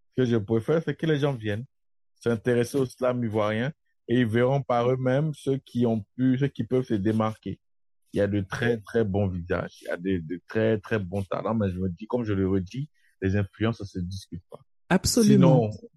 ce 0.09 0.21
que 0.21 0.25
je 0.25 0.37
préfère, 0.37 0.81
c'est 0.83 0.95
que 0.95 1.05
les 1.07 1.17
gens 1.17 1.33
viennent 1.33 1.65
s'intéresser 2.15 2.77
au 2.77 2.85
slam 2.85 3.23
ivoirien 3.23 3.73
et 4.07 4.21
ils 4.21 4.25
verront 4.25 4.61
par 4.61 4.89
eux-mêmes 4.89 5.33
ceux 5.33 5.57
qui 5.57 5.85
ont 5.85 6.05
pu, 6.15 6.37
ceux 6.37 6.47
qui 6.47 6.63
peuvent 6.63 6.85
se 6.85 6.93
démarquer. 6.93 7.59
Il 8.13 8.17
y 8.17 8.21
a 8.21 8.27
de 8.27 8.39
très, 8.41 8.79
très 8.79 9.03
bons 9.03 9.27
visages. 9.27 9.79
Il 9.81 9.85
y 9.85 9.89
a 9.89 9.97
de, 9.97 10.17
de 10.25 10.41
très, 10.47 10.79
très 10.79 10.97
bons 10.97 11.23
talents. 11.23 11.55
Mais 11.55 11.69
je 11.71 11.77
me 11.77 11.89
dis, 11.89 12.07
comme 12.07 12.23
je 12.23 12.33
le 12.33 12.47
redis, 12.47 12.89
les 13.21 13.35
influences, 13.35 13.79
ça 13.79 13.85
se 13.85 13.99
discute 13.99 14.43
pas. 14.49 14.59
Absolument. 14.89 15.71
Sinon, 15.71 15.89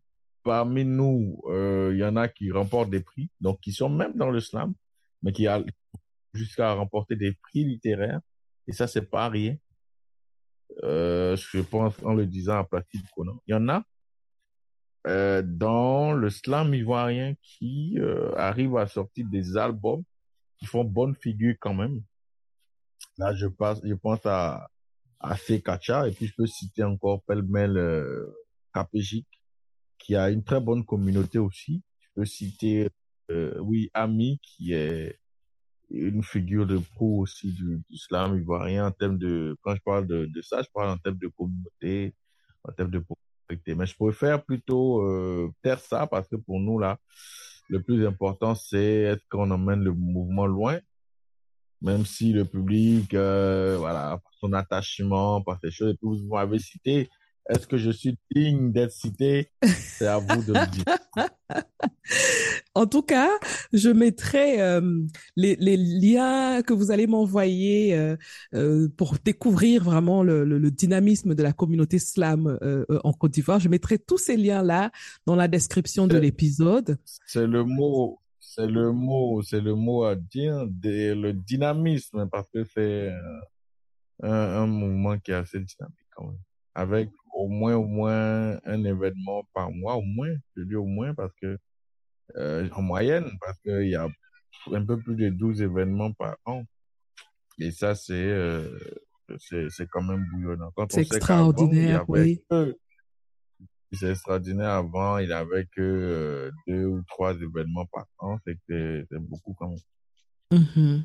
parmi 0.42 0.84
nous, 0.84 1.40
euh, 1.46 1.90
il 1.92 1.98
y 1.98 2.04
en 2.04 2.16
a 2.16 2.28
qui 2.28 2.50
remportent 2.50 2.90
des 2.90 3.00
prix, 3.00 3.30
donc 3.40 3.60
qui 3.60 3.72
sont 3.72 3.88
même 3.88 4.14
dans 4.16 4.30
le 4.30 4.40
slam, 4.40 4.74
mais 5.22 5.32
qui 5.32 5.46
a 5.46 5.62
jusqu'à 6.34 6.72
remporter 6.72 7.14
des 7.14 7.32
prix 7.32 7.64
littéraires. 7.64 8.20
Et 8.66 8.72
ça, 8.72 8.86
c'est 8.86 9.08
pas 9.08 9.28
rien. 9.28 9.56
Euh, 10.82 11.36
je 11.36 11.60
pense 11.60 11.94
en 12.02 12.14
le 12.14 12.26
disant 12.26 12.58
à 12.58 12.64
Placide 12.64 13.06
Conan. 13.14 13.40
Il 13.46 13.52
y 13.52 13.54
en 13.54 13.68
a 13.68 13.84
euh, 15.06 15.42
dans 15.42 16.12
le 16.12 16.30
slam 16.30 16.74
ivoirien 16.74 17.34
qui 17.42 17.98
euh, 17.98 18.34
arrivent 18.36 18.76
à 18.76 18.86
sortir 18.86 19.26
des 19.30 19.56
albums 19.56 20.02
qui 20.58 20.66
font 20.66 20.84
bonne 20.84 21.14
figure 21.14 21.54
quand 21.60 21.74
même. 21.74 22.02
Là, 23.18 23.34
je 23.34 23.46
passe, 23.46 23.80
je 23.84 23.94
pense 23.94 24.24
à 24.26 24.68
à 25.20 25.36
Fekacha 25.36 26.08
et 26.08 26.12
puis 26.12 26.26
je 26.26 26.34
peux 26.34 26.46
citer 26.46 26.82
encore 26.82 27.22
pêle-mêle 27.24 27.76
euh, 27.76 28.26
qui 29.98 30.16
a 30.16 30.30
une 30.30 30.42
très 30.42 30.60
bonne 30.60 30.84
communauté 30.84 31.38
aussi. 31.38 31.82
Je 32.00 32.08
peux 32.14 32.24
citer, 32.24 32.88
euh, 33.30 33.58
oui, 33.60 33.90
Ami, 33.92 34.40
qui 34.42 34.72
est 34.72 35.18
une 35.90 36.22
figure 36.22 36.66
de 36.66 36.78
proue 36.78 37.20
aussi 37.20 37.52
du, 37.52 37.82
du 37.88 37.96
slam 37.98 38.38
ivoirien 38.38 38.86
en 38.86 38.90
termes 38.92 39.18
de, 39.18 39.56
quand 39.62 39.74
je 39.74 39.80
parle 39.82 40.06
de, 40.06 40.26
de 40.26 40.42
ça, 40.42 40.62
je 40.62 40.68
parle 40.72 40.88
en 40.88 40.96
termes 40.96 41.18
de 41.18 41.28
communauté, 41.28 42.14
en 42.64 42.72
termes 42.72 42.90
de 42.90 43.00
Mais 43.66 43.86
je 43.86 43.96
préfère 43.96 44.44
plutôt 44.44 45.02
euh, 45.02 45.50
taire 45.62 45.80
ça 45.80 46.06
parce 46.06 46.28
que 46.28 46.36
pour 46.36 46.60
nous, 46.60 46.78
là, 46.78 46.98
le 47.68 47.82
plus 47.82 48.06
important, 48.06 48.54
c'est 48.54 49.02
est-ce 49.02 49.22
qu'on 49.28 49.50
emmène 49.50 49.82
le 49.82 49.92
mouvement 49.92 50.46
loin, 50.46 50.78
même 51.82 52.04
si 52.04 52.32
le 52.32 52.44
public, 52.44 53.14
euh, 53.14 53.76
voilà, 53.78 54.18
par 54.22 54.32
son 54.40 54.52
attachement, 54.52 55.42
par 55.42 55.58
ces 55.60 55.70
choses, 55.70 55.92
et 55.92 55.94
puis 55.94 56.08
vous 56.08 56.34
m'avez 56.34 56.58
cité, 56.58 57.08
est-ce 57.48 57.66
que 57.66 57.76
je 57.76 57.90
suis 57.90 58.16
digne 58.34 58.70
d'être 58.72 58.92
cité? 58.92 59.50
C'est 59.64 60.06
à 60.06 60.18
vous 60.18 60.42
de 60.44 60.52
le 60.52 60.66
dire. 60.70 60.84
En 62.74 62.86
tout 62.86 63.02
cas, 63.02 63.28
je 63.72 63.90
mettrai 63.90 64.60
euh, 64.62 64.80
les, 65.36 65.56
les 65.56 65.76
liens 65.76 66.62
que 66.62 66.72
vous 66.72 66.90
allez 66.92 67.06
m'envoyer 67.08 67.94
euh, 67.96 68.16
euh, 68.54 68.88
pour 68.96 69.16
découvrir 69.24 69.82
vraiment 69.84 70.22
le, 70.22 70.44
le, 70.44 70.58
le 70.58 70.70
dynamisme 70.70 71.34
de 71.34 71.42
la 71.42 71.52
communauté 71.52 71.98
slam 71.98 72.58
en 73.04 73.12
Côte 73.12 73.32
d'Ivoire. 73.32 73.58
Je 73.60 73.68
mettrai 73.68 73.98
tous 73.98 74.18
ces 74.18 74.36
liens-là 74.36 74.90
dans 75.26 75.34
la 75.36 75.48
description 75.48 76.06
de 76.06 76.16
l'épisode. 76.18 76.98
C'est 77.26 77.46
le 77.46 77.64
mot, 77.64 78.20
c'est 78.38 78.66
le 78.68 78.92
mot, 78.92 79.42
c'est 79.42 79.60
le 79.60 79.74
mot 79.74 80.04
à 80.04 80.14
dire, 80.14 80.64
de- 80.68 81.12
le 81.14 81.32
dynamisme, 81.32 82.28
parce 82.30 82.48
que 82.50 82.64
c'est 82.64 83.10
un, 84.22 84.30
un 84.32 84.66
mouvement 84.66 85.18
qui 85.18 85.32
est 85.32 85.34
assez 85.34 85.58
dynamique 85.58 86.06
quand 86.16 86.26
même. 86.26 86.38
Avec 86.80 87.10
au 87.34 87.46
moins, 87.46 87.76
au 87.76 87.84
moins 87.84 88.58
un 88.64 88.84
événement 88.84 89.46
par 89.52 89.70
mois, 89.70 89.96
au 89.96 90.02
moins, 90.02 90.34
je 90.56 90.62
dis 90.62 90.76
au 90.76 90.86
moins 90.86 91.12
parce 91.14 91.32
que, 91.42 91.58
euh, 92.36 92.70
en 92.72 92.80
moyenne, 92.80 93.30
parce 93.38 93.60
qu'il 93.60 93.90
y 93.90 93.96
a 93.96 94.08
un 94.72 94.86
peu 94.86 94.98
plus 94.98 95.14
de 95.14 95.28
12 95.28 95.60
événements 95.60 96.12
par 96.14 96.38
an. 96.46 96.64
Et 97.58 97.70
ça, 97.70 97.94
c'est, 97.94 98.14
euh, 98.14 98.78
c'est 99.36 99.86
quand 99.90 100.02
même 100.02 100.24
bouillonnant. 100.32 100.72
C'est 100.88 101.02
extraordinaire, 101.02 102.08
oui. 102.08 102.42
C'est 103.92 104.12
extraordinaire. 104.12 104.70
Avant, 104.70 105.18
il 105.18 105.32
avait 105.34 105.66
que 105.76 105.82
euh, 105.82 106.50
deux 106.66 106.86
ou 106.86 107.02
trois 107.08 107.34
événements 107.34 107.86
par 107.92 108.06
an. 108.20 108.38
C'était 108.46 109.04
beaucoup 109.10 109.52
quand 109.52 109.68
même. 109.68 110.60
Mm-hmm. 110.62 111.02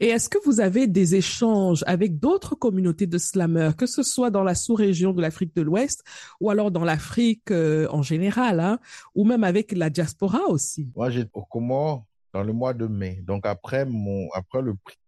Et 0.00 0.06
est-ce 0.06 0.28
que 0.28 0.38
vous 0.44 0.60
avez 0.60 0.86
des 0.86 1.14
échanges 1.14 1.82
avec 1.86 2.18
d'autres 2.18 2.54
communautés 2.54 3.06
de 3.06 3.18
slameurs, 3.18 3.76
que 3.76 3.86
ce 3.86 4.02
soit 4.02 4.30
dans 4.30 4.44
la 4.44 4.54
sous-région 4.54 5.12
de 5.12 5.20
l'Afrique 5.20 5.54
de 5.54 5.62
l'Ouest 5.62 6.04
ou 6.40 6.50
alors 6.50 6.70
dans 6.70 6.84
l'Afrique 6.84 7.50
euh, 7.50 7.88
en 7.90 8.02
général, 8.02 8.60
hein, 8.60 8.78
ou 9.14 9.24
même 9.24 9.44
avec 9.44 9.72
la 9.72 9.90
diaspora 9.90 10.46
aussi? 10.48 10.90
Moi, 10.94 11.10
j'étais 11.10 11.30
au 11.34 11.44
Comores 11.44 12.04
dans 12.32 12.42
le 12.42 12.52
mois 12.52 12.74
de 12.74 12.86
mai. 12.86 13.20
Donc 13.22 13.46
après 13.46 13.84
mon 13.84 14.28
après 14.32 14.62
le 14.62 14.74
prix, 14.74 14.98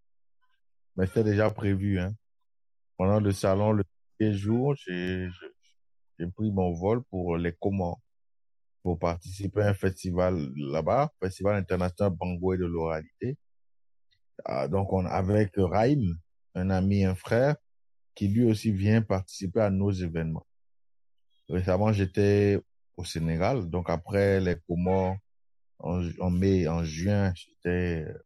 mais 0.96 1.06
c'était 1.06 1.24
déjà 1.24 1.50
prévu. 1.50 1.98
Hein. 1.98 2.12
Pendant 2.96 3.20
le 3.20 3.32
salon, 3.32 3.72
le 3.72 3.84
premier 4.18 4.34
jour, 4.34 4.74
j'ai 4.86 5.28
pris 6.34 6.50
mon 6.50 6.72
vol 6.72 7.02
pour 7.10 7.36
les 7.36 7.52
Comores 7.52 8.00
pour 8.82 8.98
participer 8.98 9.62
à 9.62 9.70
un 9.70 9.74
festival 9.74 10.48
là-bas, 10.56 11.10
Festival 11.20 11.56
international 11.56 12.16
Bango 12.16 12.54
et 12.54 12.58
de 12.58 12.66
l'oralité. 12.66 13.36
Ah, 14.44 14.68
donc, 14.68 14.92
on, 14.92 15.04
avec 15.06 15.52
Raïm, 15.56 16.16
un 16.54 16.70
ami, 16.70 17.04
un 17.04 17.14
frère, 17.14 17.56
qui 18.14 18.28
lui 18.28 18.44
aussi 18.44 18.72
vient 18.72 19.02
participer 19.02 19.60
à 19.60 19.70
nos 19.70 19.90
événements. 19.90 20.46
Récemment, 21.48 21.92
j'étais 21.92 22.58
au 22.96 23.04
Sénégal. 23.04 23.68
Donc, 23.68 23.90
après 23.90 24.40
les 24.40 24.56
Comores, 24.66 25.16
en, 25.78 26.30
mai, 26.30 26.66
en 26.68 26.82
juin, 26.84 27.32
j'étais 27.34 28.04
euh, 28.08 28.18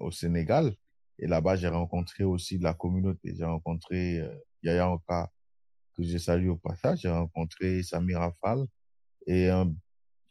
au 0.00 0.10
Sénégal. 0.10 0.74
Et 1.18 1.26
là-bas, 1.26 1.56
j'ai 1.56 1.68
rencontré 1.68 2.24
aussi 2.24 2.58
la 2.58 2.74
communauté. 2.74 3.34
J'ai 3.36 3.44
rencontré 3.44 4.20
euh, 4.20 4.34
Yaya 4.62 4.90
Oka, 4.90 5.30
que 5.94 6.02
je 6.02 6.18
salue 6.18 6.48
au 6.48 6.56
passage. 6.56 7.00
J'ai 7.02 7.10
rencontré 7.10 7.82
Samir 7.82 8.32
Fall 8.40 8.66
et 9.26 9.48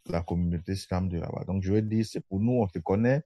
la 0.08 0.22
communauté 0.22 0.76
Slam 0.76 1.10
de 1.10 1.20
là-bas. 1.20 1.46
Donc, 1.46 1.64
je 1.64 1.74
veux 1.74 1.82
dire, 1.82 2.06
c'est 2.06 2.20
pour 2.22 2.40
nous, 2.40 2.54
on 2.54 2.68
se 2.68 2.80
connaît. 2.80 3.22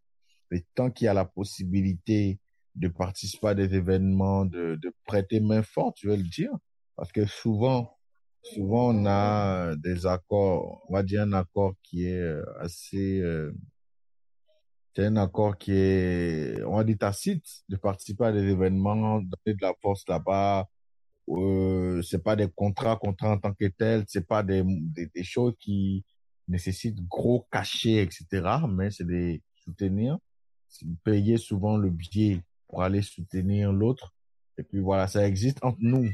Et 0.51 0.65
tant 0.75 0.89
qu'il 0.91 1.05
y 1.05 1.07
a 1.07 1.13
la 1.13 1.25
possibilité 1.25 2.39
de 2.75 2.88
participer 2.88 3.47
à 3.47 3.55
des 3.55 3.73
événements, 3.75 4.45
de, 4.45 4.75
de 4.81 4.93
prêter 5.05 5.39
main 5.39 5.63
forte, 5.63 5.97
je 6.01 6.10
vais 6.10 6.17
le 6.17 6.23
dire. 6.23 6.51
Parce 6.95 7.12
que 7.12 7.25
souvent, 7.25 7.97
souvent 8.43 8.93
on 8.93 9.05
a 9.05 9.75
des 9.75 10.05
accords, 10.05 10.83
on 10.89 10.93
va 10.93 11.03
dire 11.03 11.23
un 11.23 11.33
accord 11.33 11.73
qui 11.83 12.05
est 12.05 12.19
euh, 12.19 12.43
assez, 12.60 13.19
euh, 13.19 13.53
c'est 14.95 15.05
un 15.05 15.17
accord 15.17 15.57
qui 15.57 15.73
est, 15.73 16.63
on 16.63 16.77
va 16.77 16.83
dire 16.83 16.97
tacite, 16.97 17.45
de 17.69 17.77
participer 17.77 18.25
à 18.25 18.31
des 18.31 18.43
événements, 18.43 19.19
donner 19.21 19.55
de 19.55 19.62
la 19.62 19.73
force 19.81 20.03
là-bas. 20.07 20.67
Euh, 21.29 22.01
c'est 22.03 22.23
pas 22.23 22.36
des 22.36 22.47
contrats, 22.49 22.95
contrats 22.95 23.31
en 23.31 23.38
tant 23.38 23.53
que 23.53 23.65
tels, 23.67 24.05
c'est 24.07 24.25
pas 24.25 24.43
des, 24.43 24.63
des, 24.65 25.07
des, 25.07 25.23
choses 25.23 25.53
qui 25.60 26.05
nécessitent 26.47 27.01
gros 27.07 27.45
cachets, 27.51 28.01
etc. 28.01 28.25
Mais 28.69 28.91
c'est 28.91 29.05
des 29.05 29.41
soutenir 29.57 30.17
payer 31.03 31.38
souvent 31.38 31.77
le 31.77 31.89
billet 31.89 32.41
pour 32.67 32.84
aller 32.84 33.01
soutenir 33.01 33.71
l'autre. 33.71 34.13
Et 34.58 34.63
puis 34.63 34.80
voilà, 34.80 35.08
ça 35.08 35.27
existe 35.27 35.63
entre 35.63 35.77
nous. 35.82 36.10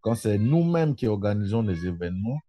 Quand 0.00 0.14
c'est 0.14 0.38
nous-mêmes 0.38 0.94
qui 0.94 1.06
organisons 1.06 1.62
des 1.62 1.86
événements, 1.86 2.40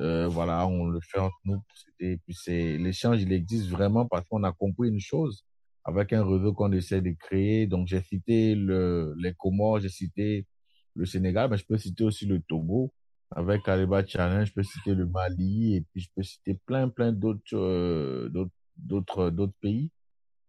euh, 0.00 0.28
voilà, 0.28 0.66
on 0.66 0.86
le 0.86 1.00
fait 1.00 1.18
entre 1.18 1.38
nous. 1.44 1.60
Et 2.00 2.16
puis 2.18 2.34
c'est 2.34 2.78
l'échange, 2.78 3.22
il 3.22 3.32
existe 3.32 3.68
vraiment 3.68 4.06
parce 4.06 4.26
qu'on 4.28 4.44
a 4.44 4.52
compris 4.52 4.88
une 4.88 5.00
chose 5.00 5.44
avec 5.84 6.12
un 6.12 6.24
réseau 6.24 6.52
qu'on 6.52 6.72
essaie 6.72 7.00
de 7.00 7.10
créer. 7.10 7.66
Donc 7.66 7.86
j'ai 7.88 8.02
cité 8.02 8.54
le, 8.54 9.14
les 9.18 9.34
Comores, 9.34 9.80
j'ai 9.80 9.88
cité 9.88 10.46
le 10.94 11.06
Sénégal, 11.06 11.50
mais 11.50 11.56
je 11.56 11.64
peux 11.66 11.78
citer 11.78 12.04
aussi 12.04 12.26
le 12.26 12.40
Togo 12.40 12.92
avec 13.30 13.68
Aleba 13.68 14.06
Challenge, 14.06 14.48
je 14.48 14.52
peux 14.54 14.62
citer 14.62 14.94
le 14.94 15.06
Mali 15.06 15.76
et 15.76 15.80
puis 15.82 16.00
je 16.00 16.08
peux 16.14 16.22
citer 16.22 16.54
plein 16.66 16.88
plein 16.88 17.12
d'autres 17.12 17.42
euh, 17.54 18.30
d'autres 18.76 19.30
d'autres 19.30 19.54
pays 19.60 19.90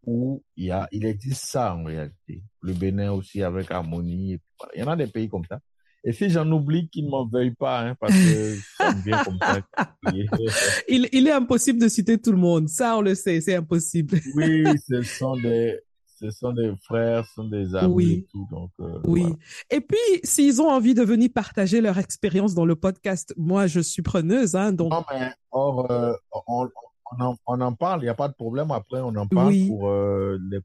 où 0.10 0.44
il 0.58 0.66
y 0.66 0.72
a, 0.72 0.88
il 0.92 1.06
existe 1.06 1.46
ça 1.46 1.76
en 1.76 1.84
réalité. 1.84 2.42
Le 2.62 2.74
Bénin 2.74 3.12
aussi 3.12 3.44
avec 3.44 3.70
Harmonie. 3.70 4.40
Il 4.76 4.80
y 4.80 4.84
en 4.84 4.88
a 4.88 4.96
des 4.96 5.08
pays 5.08 5.30
comme 5.30 5.46
ça. 5.46 5.60
Et 6.04 6.14
si 6.14 6.30
j'en 6.30 6.50
oublie, 6.52 6.90
qu'ils 6.90 7.06
ne 7.06 7.10
m'en 7.10 7.28
veuillent 7.28 7.56
pas, 7.56 7.82
hein, 7.82 7.96
parce 8.00 8.14
que 8.14 8.56
ça 8.78 8.94
me 8.94 9.04
vient 9.04 9.24
comme 9.24 9.38
ça. 9.42 9.62
il, 10.88 11.10
il 11.12 11.28
est 11.28 11.32
impossible 11.32 11.80
de 11.80 11.90
citer 11.90 12.18
tout 12.18 12.32
le 12.32 12.38
monde. 12.38 12.70
Ça, 12.70 12.98
on 12.98 13.02
le 13.02 13.16
sait, 13.16 13.42
c'est 13.42 13.56
impossible. 13.56 14.20
oui, 14.36 14.64
ce 14.88 15.02
sont 15.02 15.36
des, 15.36 15.78
ce 16.20 16.32
sont 16.32 16.54
des 16.54 16.74
frères, 16.84 17.26
ce 17.26 17.34
sont 17.36 17.50
des 17.50 17.76
amis 17.76 17.94
oui. 17.94 18.12
et 18.14 18.28
tout. 18.32 18.48
Donc, 18.50 18.72
euh, 18.80 19.00
oui. 19.06 19.26
Et 19.70 19.82
puis, 19.82 19.98
s'ils 20.24 20.62
ont 20.62 20.70
envie 20.70 20.94
de 20.94 21.04
venir 21.04 21.30
partager 21.34 21.82
leur 21.82 21.98
expérience 21.98 22.54
dans 22.54 22.66
le 22.66 22.76
podcast, 22.76 23.34
moi, 23.38 23.68
je 23.68 23.82
suis 23.82 24.02
preneuse. 24.02 24.56
Hein, 24.56 24.72
donc... 24.72 24.92
Non, 24.92 25.04
mais 25.12 25.32
or, 25.52 25.92
euh, 25.92 26.14
on, 26.48 26.68
on 27.12 27.24
en, 27.24 27.36
on 27.46 27.62
en 27.62 27.74
parle, 27.74 28.02
il 28.02 28.06
n'y 28.06 28.10
a 28.10 28.16
pas 28.16 28.28
de 28.28 28.34
problème. 28.34 28.72
Après, 28.72 29.00
on 29.02 29.16
en 29.16 29.28
parle 29.28 29.54
pour 29.68 29.90
euh, 29.90 30.38
les 30.50 30.60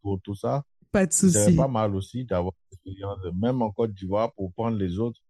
pour 0.00 0.20
tout 0.22 0.34
ça. 0.34 0.62
Pas 0.92 1.06
de 1.06 1.12
souci. 1.12 1.32
C'est 1.34 1.56
pas 1.56 1.68
mal 1.68 1.94
aussi 1.94 2.24
d'avoir 2.24 2.54
même 3.34 3.62
en 3.62 3.70
Côte 3.70 3.92
d'Ivoire, 3.92 4.32
pour 4.34 4.52
prendre 4.52 4.76
les 4.76 4.98
autres. 4.98 5.20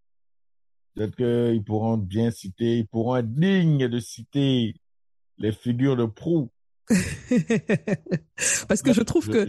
Peut-être 0.94 1.16
qu'ils 1.16 1.64
pourront 1.64 1.96
bien 1.96 2.30
citer, 2.30 2.78
ils 2.78 2.86
pourront 2.86 3.16
être 3.16 3.32
dignes 3.32 3.88
de 3.88 3.98
citer 3.98 4.74
les 5.38 5.52
figures 5.52 5.96
de 5.96 6.04
proue 6.04 6.50
Parce 8.68 8.82
que 8.82 8.92
je 8.92 9.00
trouve 9.00 9.28
que 9.28 9.48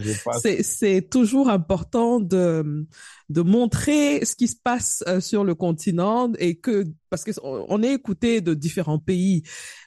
c'est 0.62 1.08
toujours 1.10 1.50
important 1.50 2.18
de, 2.18 2.86
de 3.28 3.42
montrer 3.42 4.24
ce 4.24 4.36
qui 4.36 4.48
se 4.48 4.56
passe 4.62 5.02
euh, 5.08 5.20
sur 5.20 5.44
le 5.44 5.54
continent 5.54 6.32
et 6.38 6.56
que 6.56 6.84
parce 7.10 7.24
que 7.24 7.30
on 7.42 7.82
est 7.82 7.92
écouté 7.92 8.40
de 8.40 8.52
différents 8.52 8.98
pays, 8.98 9.42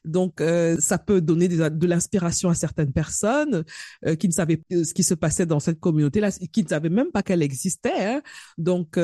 donc 0.05 0.39
euh, 0.39 0.77
ça 0.79 0.97
peut 0.97 1.21
donner 1.21 1.47
de 1.47 1.87
l'inspiration 1.87 2.49
à 2.49 2.55
certaines 2.55 2.93
personnes 2.93 3.65
euh, 4.05 4.15
qui 4.15 4.27
ne 4.27 4.33
savaient 4.33 4.61
ce 4.71 4.93
qui 4.93 5.03
se 5.03 5.13
passait 5.13 5.45
dans 5.45 5.59
cette 5.59 5.79
communauté-là, 5.79 6.31
qui 6.31 6.63
ne 6.63 6.69
savaient 6.69 6.89
même 6.89 7.11
pas 7.11 7.21
qu'elle 7.21 7.41
existait. 7.41 7.91
Hein. 7.99 8.21
Donc 8.57 8.97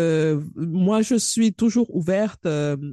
moi, 0.56 1.02
je 1.02 1.16
suis 1.16 1.54
toujours 1.54 1.94
ouverte 1.96 2.48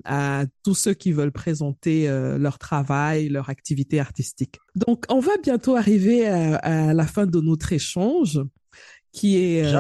à 0.05 0.45
tous 0.65 0.75
ceux 0.75 0.95
qui 0.95 1.13
veulent 1.13 1.33
présenter 1.33 2.09
leur 2.39 2.59
travail, 2.59 3.29
leur 3.29 3.49
activité 3.49 4.01
artistique. 4.01 4.59
Donc 4.75 5.05
on 5.09 5.21
va 5.21 5.33
bientôt 5.43 5.77
arriver 5.77 6.27
à, 6.27 6.57
à 6.57 6.95
la 6.95 7.07
fin 7.07 7.27
de 7.27 7.41
notre 7.41 7.73
échange, 7.73 8.41
qui 9.13 9.37
est 9.37 9.73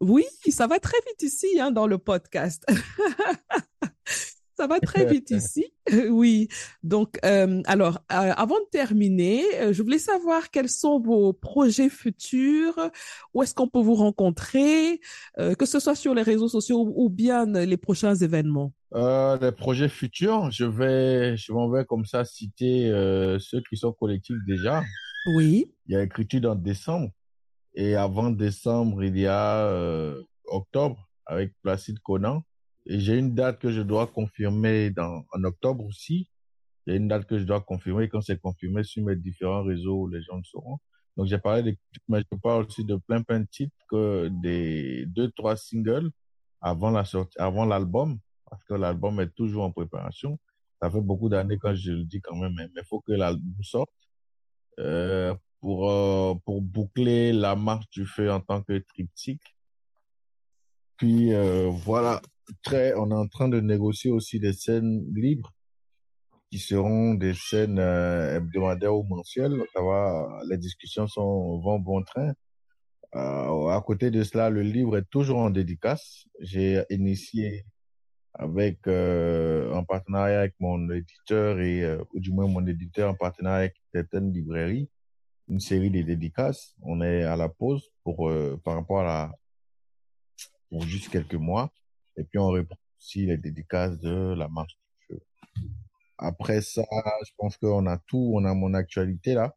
oui, 0.00 0.24
ça 0.50 0.66
va 0.66 0.78
très 0.78 0.98
vite 1.08 1.22
ici, 1.22 1.58
hein, 1.60 1.70
dans 1.70 1.86
le 1.86 1.98
podcast. 1.98 2.64
ça 4.56 4.66
va 4.66 4.80
très 4.80 5.04
vite 5.12 5.30
ici. 5.30 5.66
oui. 6.10 6.48
Donc, 6.82 7.18
euh, 7.24 7.62
alors, 7.66 7.98
euh, 8.12 8.32
avant 8.36 8.58
de 8.58 8.68
terminer, 8.70 9.44
euh, 9.56 9.72
je 9.72 9.82
voulais 9.82 9.98
savoir 9.98 10.50
quels 10.50 10.68
sont 10.68 11.00
vos 11.00 11.32
projets 11.32 11.88
futurs, 11.88 12.90
où 13.34 13.42
est-ce 13.42 13.54
qu'on 13.54 13.68
peut 13.68 13.80
vous 13.80 13.94
rencontrer, 13.94 15.00
que 15.36 15.66
ce 15.66 15.78
soit 15.78 15.94
sur 15.94 16.14
les 16.14 16.22
réseaux 16.22 16.48
sociaux 16.48 16.92
ou, 16.96 17.10
bien 17.10 17.46
les 17.46 17.76
prochains 17.76 18.14
événements. 18.14 18.72
les 18.94 19.52
projets 19.52 19.88
futurs, 19.88 20.50
je 20.50 20.64
vais, 20.64 21.36
je 21.36 21.52
m'en 21.52 21.68
vais 21.68 21.84
comme 21.84 22.04
ça 22.04 22.24
citer 22.24 22.88
ceux 23.38 23.62
qui 23.68 23.76
sont 23.76 23.92
collectifs 23.92 24.38
déjà. 24.46 24.82
Oui. 25.34 25.72
Il 25.86 25.94
y 25.94 25.96
a 25.96 26.02
écriture 26.02 26.50
en 26.50 26.54
décembre. 26.54 27.10
Et 27.76 27.94
avant 27.94 28.30
décembre, 28.30 29.04
il 29.04 29.18
y 29.18 29.26
a 29.26 29.66
euh, 29.66 30.22
octobre 30.46 31.08
avec 31.26 31.52
Placide 31.62 32.00
Conan. 32.00 32.42
Et 32.86 32.98
j'ai 33.00 33.18
une 33.18 33.34
date 33.34 33.58
que 33.58 33.70
je 33.70 33.82
dois 33.82 34.06
confirmer 34.06 34.90
dans, 34.90 35.24
en 35.32 35.44
octobre 35.44 35.84
aussi. 35.84 36.30
Il 36.86 36.92
y 36.92 36.94
a 36.94 36.96
une 36.96 37.08
date 37.08 37.26
que 37.26 37.38
je 37.38 37.44
dois 37.44 37.60
confirmer. 37.60 38.08
Quand 38.08 38.22
c'est 38.22 38.40
confirmé 38.40 38.82
sur 38.82 39.04
mes 39.04 39.14
différents 39.14 39.62
réseaux, 39.62 40.08
les 40.08 40.22
gens 40.22 40.38
le 40.38 40.44
sauront. 40.44 40.78
Donc, 41.18 41.26
j'ai 41.26 41.38
parlé 41.38 41.62
de, 41.62 41.76
mais 42.08 42.22
je 42.32 42.38
parle 42.38 42.64
aussi 42.64 42.84
de 42.84 42.96
plein, 42.96 43.22
plein 43.22 43.40
de 43.40 43.46
titres 43.50 43.76
que 43.90 44.28
des 44.40 45.04
deux, 45.06 45.30
trois 45.32 45.56
singles 45.56 46.10
avant 46.62 46.90
la 46.90 47.04
sortie, 47.04 47.38
avant 47.38 47.66
l'album. 47.66 48.18
Parce 48.48 48.64
que 48.64 48.74
l'album 48.74 49.20
est 49.20 49.34
toujours 49.34 49.64
en 49.64 49.72
préparation. 49.72 50.38
Ça 50.80 50.90
fait 50.90 51.00
beaucoup 51.00 51.28
d'années 51.28 51.58
quand 51.58 51.74
je 51.74 51.92
le 51.92 52.04
dis 52.04 52.22
quand 52.22 52.36
même, 52.36 52.54
mais 52.56 52.68
il 52.74 52.86
faut 52.86 53.00
que 53.00 53.12
l'album 53.12 53.62
sorte. 53.62 53.90
Euh, 54.78 55.34
pour, 55.66 55.90
euh, 55.90 56.34
pour 56.44 56.62
boucler 56.62 57.32
la 57.32 57.56
marche 57.56 57.90
du 57.90 58.06
feu 58.06 58.30
en 58.30 58.38
tant 58.38 58.62
que 58.62 58.78
triptyque. 58.78 59.56
Puis 60.96 61.34
euh, 61.34 61.68
voilà, 61.68 62.22
très, 62.62 62.94
on 62.94 63.10
est 63.10 63.14
en 63.14 63.26
train 63.26 63.48
de 63.48 63.58
négocier 63.58 64.12
aussi 64.12 64.38
des 64.38 64.52
scènes 64.52 65.04
libres 65.12 65.52
qui 66.52 66.60
seront 66.60 67.14
des 67.14 67.34
scènes 67.34 67.80
euh, 67.80 68.36
hebdomadaires 68.36 68.94
ou 68.94 69.02
mensuelles. 69.02 69.60
Ça 69.74 69.82
va, 69.82 70.40
les 70.48 70.56
discussions 70.56 71.08
sont, 71.08 71.58
vont 71.58 71.80
bon 71.80 72.04
train. 72.04 72.32
À 73.12 73.82
côté 73.84 74.12
de 74.12 74.22
cela, 74.22 74.50
le 74.50 74.62
livre 74.62 74.98
est 74.98 75.10
toujours 75.10 75.38
en 75.38 75.50
dédicace. 75.50 76.26
J'ai 76.38 76.84
initié 76.90 77.64
avec 78.34 78.86
en 78.86 79.84
partenariat 79.84 80.40
avec 80.40 80.54
mon 80.60 80.90
éditeur 80.90 81.58
et 81.60 81.98
ou 82.12 82.20
du 82.20 82.30
moins 82.30 82.46
mon 82.46 82.64
éditeur 82.66 83.10
en 83.10 83.14
partenariat 83.14 83.70
avec 83.70 83.74
certaines 83.92 84.32
librairies 84.32 84.90
une 85.48 85.60
série 85.60 85.90
de 85.90 86.02
dédicaces. 86.02 86.74
On 86.82 87.00
est 87.02 87.22
à 87.22 87.36
la 87.36 87.48
pause 87.48 87.90
pour 88.04 88.28
euh, 88.28 88.60
par 88.64 88.74
rapport 88.74 89.06
à 89.06 89.32
pour 90.70 90.82
juste 90.82 91.08
quelques 91.08 91.34
mois. 91.34 91.72
Et 92.16 92.24
puis, 92.24 92.38
on 92.38 92.48
reprend 92.48 92.78
aussi 92.98 93.26
les 93.26 93.36
dédicaces 93.36 93.98
de 93.98 94.34
la 94.34 94.48
marche 94.48 94.76
du 94.76 95.06
feu. 95.06 95.20
Après 96.18 96.62
ça, 96.62 96.84
je 97.26 97.32
pense 97.36 97.56
qu'on 97.56 97.86
a 97.86 97.98
tout. 97.98 98.32
On 98.34 98.44
a 98.44 98.54
mon 98.54 98.74
actualité 98.74 99.34
là. 99.34 99.54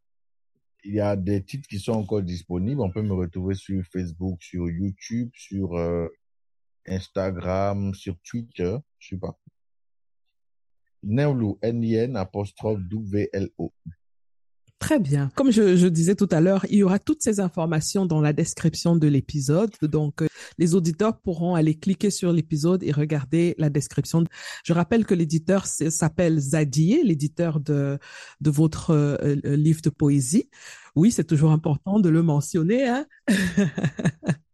Il 0.86 0.94
y 0.94 1.02
a 1.02 1.16
des 1.18 1.44
titres 1.44 1.68
qui 1.68 1.80
sont 1.80 1.92
encore 1.94 2.22
disponibles. 2.22 2.80
On 2.82 2.92
peut 2.92 3.02
me 3.02 3.14
retrouver 3.14 3.56
sur 3.56 3.84
Facebook, 3.92 4.42
sur 4.42 4.70
YouTube, 4.70 5.30
sur 5.34 5.76
euh, 5.76 6.08
Instagram, 6.88 7.94
sur 7.94 8.18
Twitter. 8.22 8.78
Je 8.98 9.10
sais 9.10 9.18
pas. 9.18 9.38
N-I-N 11.04 12.16
apostrophe 12.16 12.80
W-L-O. 12.80 13.74
Très 14.80 14.98
bien. 14.98 15.30
Comme 15.36 15.52
je, 15.52 15.76
je, 15.76 15.88
disais 15.88 16.16
tout 16.16 16.30
à 16.32 16.40
l'heure, 16.40 16.66
il 16.70 16.78
y 16.78 16.84
aura 16.84 17.00
toutes 17.00 17.22
ces 17.22 17.42
informations 17.42 18.06
dans 18.06 18.22
la 18.22 18.32
description 18.32 18.96
de 18.96 19.08
l'épisode. 19.08 19.72
Donc, 19.82 20.22
euh, 20.22 20.28
les 20.58 20.74
auditeurs 20.74 21.20
pourront 21.20 21.56
aller 21.56 21.76
cliquer 21.76 22.10
sur 22.10 22.32
l'épisode 22.32 22.82
et 22.84 22.94
regarder 22.94 23.56
la 23.58 23.70
description. 23.70 24.24
Je 24.64 24.72
rappelle 24.72 25.06
que 25.06 25.14
l'éditeur 25.14 25.66
s'appelle 25.66 26.40
Zadier, 26.40 27.04
l'éditeur 27.04 27.60
de, 27.60 28.00
de 28.40 28.50
votre 28.50 28.92
euh, 28.92 29.18
euh, 29.22 29.56
livre 29.58 29.82
de 29.82 29.90
poésie. 29.90 30.50
Oui, 30.96 31.12
c'est 31.12 31.26
toujours 31.26 31.52
important 31.52 32.00
de 32.00 32.08
le 32.08 32.24
mentionner. 32.24 32.88
Hein? 32.88 33.06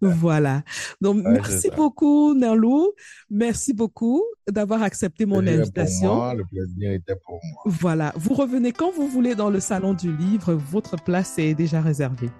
voilà. 0.00 0.62
Donc, 1.00 1.16
Ouais, 1.24 1.32
merci 1.32 1.70
beaucoup, 1.74 2.34
Nerlou. 2.34 2.92
Merci 3.30 3.72
beaucoup 3.72 4.22
d'avoir 4.48 4.82
accepté 4.82 5.26
mon 5.26 5.42
pour 5.42 5.48
invitation. 5.48 6.14
moi, 6.16 6.34
le 6.34 6.44
plaisir 6.44 6.92
était 6.92 7.16
pour 7.16 7.40
moi. 7.42 7.62
Voilà. 7.66 8.12
Vous 8.16 8.34
revenez 8.34 8.72
quand 8.72 8.90
vous 8.92 9.08
voulez 9.08 9.34
dans 9.34 9.50
le 9.50 9.60
salon 9.60 9.94
du 9.94 10.14
livre. 10.16 10.52
Votre 10.54 10.96
place 10.96 11.38
est 11.38 11.54
déjà 11.54 11.80
réservée. 11.80 12.30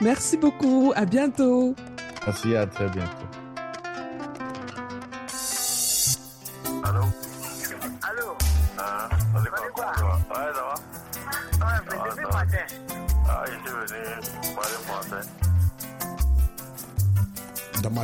Merci 0.00 0.36
beaucoup. 0.36 0.92
À 0.94 1.04
bientôt. 1.06 1.74
Merci, 2.26 2.54
à 2.56 2.66
très 2.66 2.88
bientôt. 2.90 3.35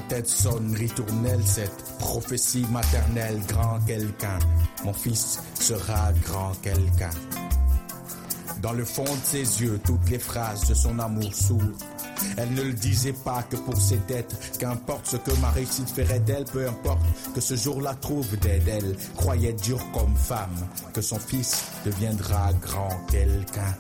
Tête 0.09 0.29
sonne 0.29 0.75
ritournelle 0.75 1.45
cette 1.45 1.85
prophétie 1.99 2.67
maternelle, 2.71 3.41
grand 3.49 3.81
quelqu'un. 3.87 4.38
Mon 4.85 4.93
fils 4.93 5.41
sera 5.59 6.12
grand 6.25 6.53
quelqu'un. 6.62 7.11
Dans 8.61 8.73
le 8.73 8.85
fond 8.85 9.05
de 9.05 9.25
ses 9.25 9.62
yeux, 9.62 9.81
toutes 9.85 10.09
les 10.09 10.19
phrases 10.19 10.69
de 10.69 10.75
son 10.75 10.99
amour 10.99 11.35
sourd. 11.35 11.61
Elle 12.37 12.55
ne 12.55 12.62
le 12.62 12.73
disait 12.73 13.12
pas 13.12 13.43
que 13.43 13.57
pour 13.57 13.77
ses 13.77 13.99
dettes, 14.07 14.57
qu'importe 14.59 15.07
ce 15.07 15.17
que 15.17 15.33
ma 15.41 15.51
réussite 15.51 15.91
ferait 15.91 16.21
d'elle, 16.21 16.45
peu 16.45 16.69
importe 16.69 17.01
que 17.35 17.41
ce 17.41 17.57
jour-là 17.57 17.95
trouve 18.01 18.37
d'aide, 18.38 18.69
elle 18.69 18.97
croyait 19.17 19.55
dur 19.55 19.81
comme 19.93 20.15
femme, 20.15 20.55
que 20.95 21.01
son 21.01 21.19
fils 21.19 21.65
deviendra 21.85 22.53
grand 22.61 23.05
quelqu'un. 23.11 23.75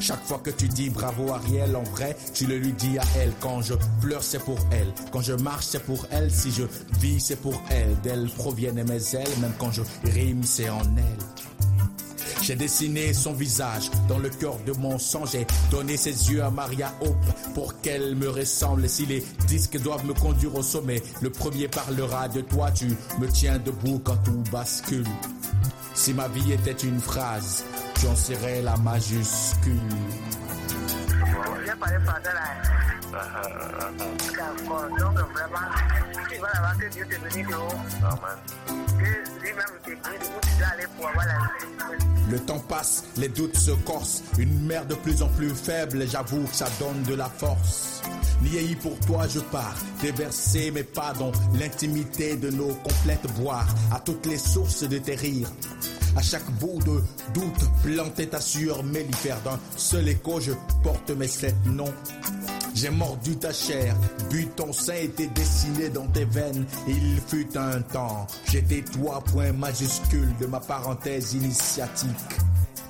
Chaque 0.00 0.24
fois 0.24 0.38
que 0.38 0.50
tu 0.50 0.68
dis 0.68 0.90
bravo 0.90 1.32
Ariel, 1.32 1.74
en 1.74 1.82
vrai, 1.82 2.16
tu 2.32 2.46
le 2.46 2.58
lui 2.58 2.72
dis 2.72 2.98
à 2.98 3.02
elle. 3.18 3.32
Quand 3.40 3.62
je 3.62 3.74
pleure, 4.00 4.22
c'est 4.22 4.38
pour 4.38 4.58
elle. 4.70 4.92
Quand 5.10 5.20
je 5.20 5.32
marche, 5.32 5.66
c'est 5.66 5.82
pour 5.82 6.06
elle. 6.10 6.30
Si 6.30 6.50
je 6.52 6.62
vis, 7.00 7.20
c'est 7.20 7.36
pour 7.36 7.60
elle. 7.70 8.00
D'elle 8.02 8.28
proviennent 8.36 8.84
mes 8.84 9.14
ailes. 9.16 9.38
Même 9.40 9.52
quand 9.58 9.72
je 9.72 9.82
rime, 10.04 10.42
c'est 10.44 10.68
en 10.70 10.80
elle. 10.96 11.48
J'ai 12.42 12.54
dessiné 12.54 13.12
son 13.12 13.32
visage 13.32 13.90
dans 14.08 14.18
le 14.18 14.30
cœur 14.30 14.56
de 14.64 14.72
mon 14.72 14.98
sang. 14.98 15.26
J'ai 15.26 15.46
donné 15.70 15.96
ses 15.96 16.30
yeux 16.30 16.42
à 16.42 16.50
Maria 16.50 16.94
Hope 17.02 17.16
pour 17.54 17.80
qu'elle 17.80 18.14
me 18.14 18.28
ressemble. 18.28 18.88
Si 18.88 19.04
les 19.04 19.22
disques 19.48 19.78
doivent 19.82 20.06
me 20.06 20.14
conduire 20.14 20.54
au 20.54 20.62
sommet, 20.62 21.02
le 21.20 21.30
premier 21.30 21.68
parlera 21.68 22.28
de 22.28 22.40
toi. 22.40 22.70
Tu 22.70 22.86
me 23.18 23.26
tiens 23.26 23.58
debout 23.58 24.00
quand 24.02 24.16
tout 24.24 24.42
bascule. 24.50 25.04
Si 25.94 26.14
ma 26.14 26.28
vie 26.28 26.52
était 26.52 26.86
une 26.86 27.00
phrase, 27.00 27.64
tu 28.00 28.06
en 28.06 28.16
serais 28.16 28.62
la 28.62 28.76
majuscule. 28.76 29.80
D'accord, 34.36 34.88
donc 34.98 35.18
vraiment, 35.32 35.68
tu 36.30 36.38
vas 36.38 36.48
là-bas 36.54 36.74
que 36.80 36.92
Dieu 36.92 37.04
te 37.06 37.20
bénisse 37.20 37.48
de 37.48 37.54
haut, 37.54 37.78
Amen. 38.02 38.38
Le 42.30 42.38
temps 42.40 42.58
passe, 42.58 43.04
les 43.16 43.28
doutes 43.28 43.56
se 43.56 43.70
corsent. 43.70 44.22
Une 44.38 44.66
mère 44.66 44.84
de 44.86 44.94
plus 44.94 45.22
en 45.22 45.28
plus 45.28 45.50
faible, 45.50 46.06
j'avoue 46.06 46.44
que 46.44 46.54
ça 46.54 46.68
donne 46.78 47.02
de 47.04 47.14
la 47.14 47.28
force. 47.28 48.02
Niei 48.42 48.76
pour 48.76 48.98
toi, 49.00 49.26
je 49.26 49.40
pars, 49.40 49.76
déverser 50.02 50.70
mes 50.70 50.84
pas 50.84 51.12
dans 51.18 51.32
l'intimité 51.58 52.36
de 52.36 52.50
nos 52.50 52.74
complètes 52.74 53.26
boires, 53.40 53.74
à 53.90 53.98
toutes 54.00 54.26
les 54.26 54.38
sources 54.38 54.82
de 54.82 54.98
tes 54.98 55.14
rires. 55.14 55.50
À 56.18 56.20
chaque 56.20 56.50
bout 56.58 56.80
de 56.84 57.00
doute, 57.32 57.70
planter 57.84 58.26
ta 58.26 58.40
sueur 58.40 58.82
mellifère 58.82 59.40
d'un 59.42 59.56
seul 59.76 60.08
écho, 60.08 60.40
je 60.40 60.50
porte 60.82 61.10
mes 61.12 61.28
sept 61.28 61.54
noms. 61.64 61.94
J'ai 62.74 62.90
mordu 62.90 63.36
ta 63.36 63.52
chair, 63.52 63.94
bu 64.28 64.48
ton 64.56 64.72
sein 64.72 64.96
était 64.96 65.28
dessiné 65.28 65.90
dans 65.90 66.08
tes 66.08 66.24
veines. 66.24 66.66
Il 66.88 67.20
fut 67.24 67.56
un 67.56 67.82
temps, 67.82 68.26
j'étais 68.50 68.82
toi, 68.82 69.22
point 69.32 69.52
majuscule 69.52 70.34
de 70.40 70.46
ma 70.46 70.58
parenthèse 70.58 71.34
initiatique. 71.34 72.10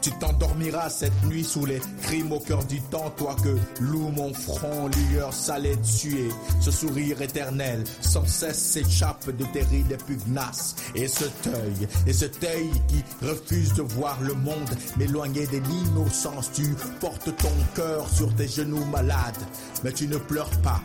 Tu 0.09 0.15
t'endormiras 0.15 0.89
cette 0.89 1.23
nuit 1.25 1.45
sous 1.45 1.67
les 1.67 1.83
crimes 2.01 2.33
au 2.33 2.41
cœur 2.41 2.65
du 2.65 2.81
temps, 2.81 3.13
toi 3.19 3.37
que 3.45 3.59
loue 3.83 4.09
mon 4.09 4.33
front, 4.33 4.89
lueur 4.89 5.35
salée 5.35 5.77
de 5.77 5.85
suer. 5.85 6.31
Ce 6.63 6.71
sourire 6.71 7.21
éternel 7.21 7.85
sans 8.01 8.27
cesse 8.27 8.59
s'échappe 8.59 9.29
de 9.37 9.45
tes 9.53 9.65
rides 9.65 9.99
pugnaces. 10.07 10.77
Et 10.95 11.09
ce 11.09 11.25
œil, 11.25 11.89
et 12.07 12.15
cet 12.15 12.43
œil 12.43 12.71
qui 12.89 13.05
refuse 13.23 13.75
de 13.75 13.83
voir 13.83 14.19
le 14.23 14.33
monde 14.33 14.71
m'éloigner 14.97 15.47
de 15.47 15.59
l'innocence. 15.59 16.53
Tu 16.55 16.75
portes 17.01 17.37
ton 17.37 17.53
cœur 17.75 18.09
sur 18.09 18.35
tes 18.35 18.49
genoux 18.49 18.87
malades, 18.87 19.37
mais 19.85 19.93
tu 19.93 20.09
ne 20.09 20.17
pleures 20.17 20.59
pas, 20.63 20.81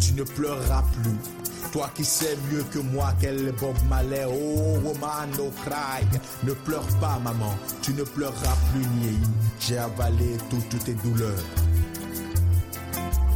tu 0.00 0.12
ne 0.14 0.24
pleureras 0.24 0.82
plus. 1.04 1.55
Toi 1.72 1.90
qui 1.94 2.04
sais 2.04 2.36
mieux 2.50 2.62
que 2.72 2.78
moi 2.78 3.12
quel 3.20 3.52
Bob 3.52 3.76
Marley, 3.88 4.24
oh 4.26 4.78
woman, 4.82 5.30
no 5.36 5.50
cry. 5.64 6.04
Ne 6.44 6.52
pleure 6.52 6.86
pas, 7.00 7.18
maman, 7.22 7.54
tu 7.82 7.92
ne 7.92 8.02
pleureras 8.02 8.56
plus, 8.72 8.86
Niei. 8.98 9.18
J'ai 9.60 9.78
avalé 9.78 10.36
toutes 10.48 10.84
tes 10.84 10.94
douleurs. 10.94 11.44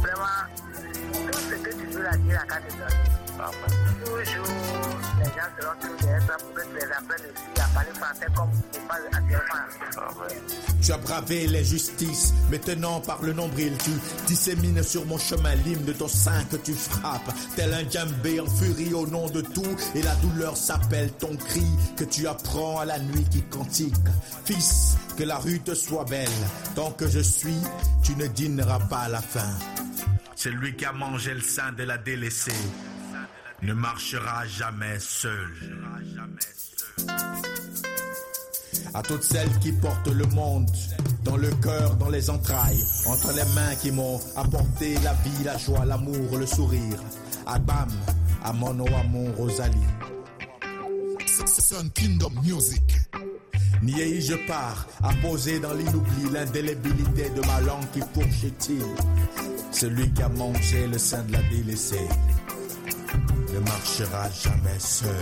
Vraiment, 0.01 0.45
tout 1.13 1.39
ce 1.39 1.55
que 1.55 1.69
tu 1.69 1.85
veux 1.87 2.03
la 2.03 2.17
dire 2.17 2.43
à. 2.49 2.61
Toujours, 4.05 4.17
les 4.17 4.25
gens 4.25 5.49
seront 5.59 5.77
toujours 5.81 6.37
pour 6.37 6.53
que 6.53 6.61
tu 6.61 6.75
les 6.75 6.91
apprennes 6.91 7.25
aussi 7.31 7.60
tu 10.81 10.91
as 10.91 10.97
bravé 10.97 11.47
l'injustice, 11.47 12.33
maintenant 12.49 12.99
par 13.01 13.21
le 13.21 13.33
nombril, 13.33 13.73
tu 13.83 13.91
dissémines 14.27 14.83
sur 14.83 15.05
mon 15.05 15.17
chemin 15.17 15.55
l'hymne 15.55 15.85
de 15.85 15.93
ton 15.93 16.07
sein 16.07 16.43
que 16.45 16.57
tu 16.57 16.73
frappes, 16.73 17.33
tel 17.55 17.73
un 17.73 17.89
djembé 17.89 18.39
en 18.39 18.47
furie 18.47 18.93
au 18.93 19.07
nom 19.07 19.29
de 19.29 19.41
tout, 19.41 19.75
et 19.95 20.01
la 20.01 20.15
douleur 20.15 20.57
s'appelle 20.57 21.11
ton 21.13 21.35
cri 21.35 21.65
que 21.95 22.03
tu 22.03 22.27
apprends 22.27 22.79
à 22.79 22.85
la 22.85 22.99
nuit 22.99 23.25
qui 23.29 23.41
cantique. 23.43 23.93
Fils, 24.45 24.97
que 25.17 25.23
la 25.23 25.37
rue 25.37 25.59
te 25.59 25.73
soit 25.73 26.05
belle, 26.05 26.29
tant 26.75 26.91
que 26.91 27.07
je 27.07 27.19
suis, 27.19 27.61
tu 28.03 28.15
ne 28.15 28.27
dîneras 28.27 28.79
pas 28.87 29.01
à 29.01 29.09
la 29.09 29.21
fin. 29.21 29.53
Celui 30.35 30.75
qui 30.75 30.85
a 30.85 30.91
mangé 30.91 31.33
le 31.33 31.41
sein 31.41 31.71
de 31.71 31.83
la 31.83 31.97
délaissée 31.97 32.51
ne 33.61 33.73
marchera 33.73 34.47
jamais 34.47 34.99
seul. 34.99 35.51
À 38.93 39.01
toutes 39.01 39.23
celles 39.23 39.57
qui 39.59 39.71
portent 39.71 40.09
le 40.09 40.25
monde 40.27 40.69
dans 41.23 41.37
le 41.37 41.49
cœur, 41.61 41.95
dans 41.95 42.09
les 42.09 42.29
entrailles, 42.29 42.83
entre 43.05 43.31
les 43.31 43.45
mains 43.55 43.75
qui 43.81 43.91
m'ont 43.91 44.19
apporté 44.35 44.95
la 45.03 45.13
vie, 45.13 45.43
la 45.45 45.57
joie, 45.57 45.85
l'amour, 45.85 46.37
le 46.37 46.45
sourire. 46.45 46.99
À 47.45 47.57
Bam, 47.57 47.89
à 48.43 48.53
Mono, 48.53 48.85
à 48.87 49.03
mon 49.03 49.31
Rosalie. 49.33 49.77
Sun 51.45 51.89
Kingdom 51.91 52.31
Music. 52.43 52.83
Niei, 53.81 54.21
je 54.21 54.35
pars, 54.45 54.85
à 55.01 55.13
poser 55.21 55.59
dans 55.59 55.73
l'inoubli 55.73 56.29
l'indélébilité 56.31 57.29
de 57.29 57.41
ma 57.47 57.61
langue 57.61 57.89
qui 57.93 58.01
fourchit-il. 58.13 58.83
Celui 59.71 60.11
qui 60.11 60.21
a 60.21 60.29
mangé 60.29 60.85
le 60.87 60.97
sein 60.97 61.23
de 61.23 61.31
la 61.31 61.41
délaissée 61.43 62.07
ne 63.53 63.59
marchera 63.59 64.29
jamais 64.29 64.79
seul. 64.79 65.15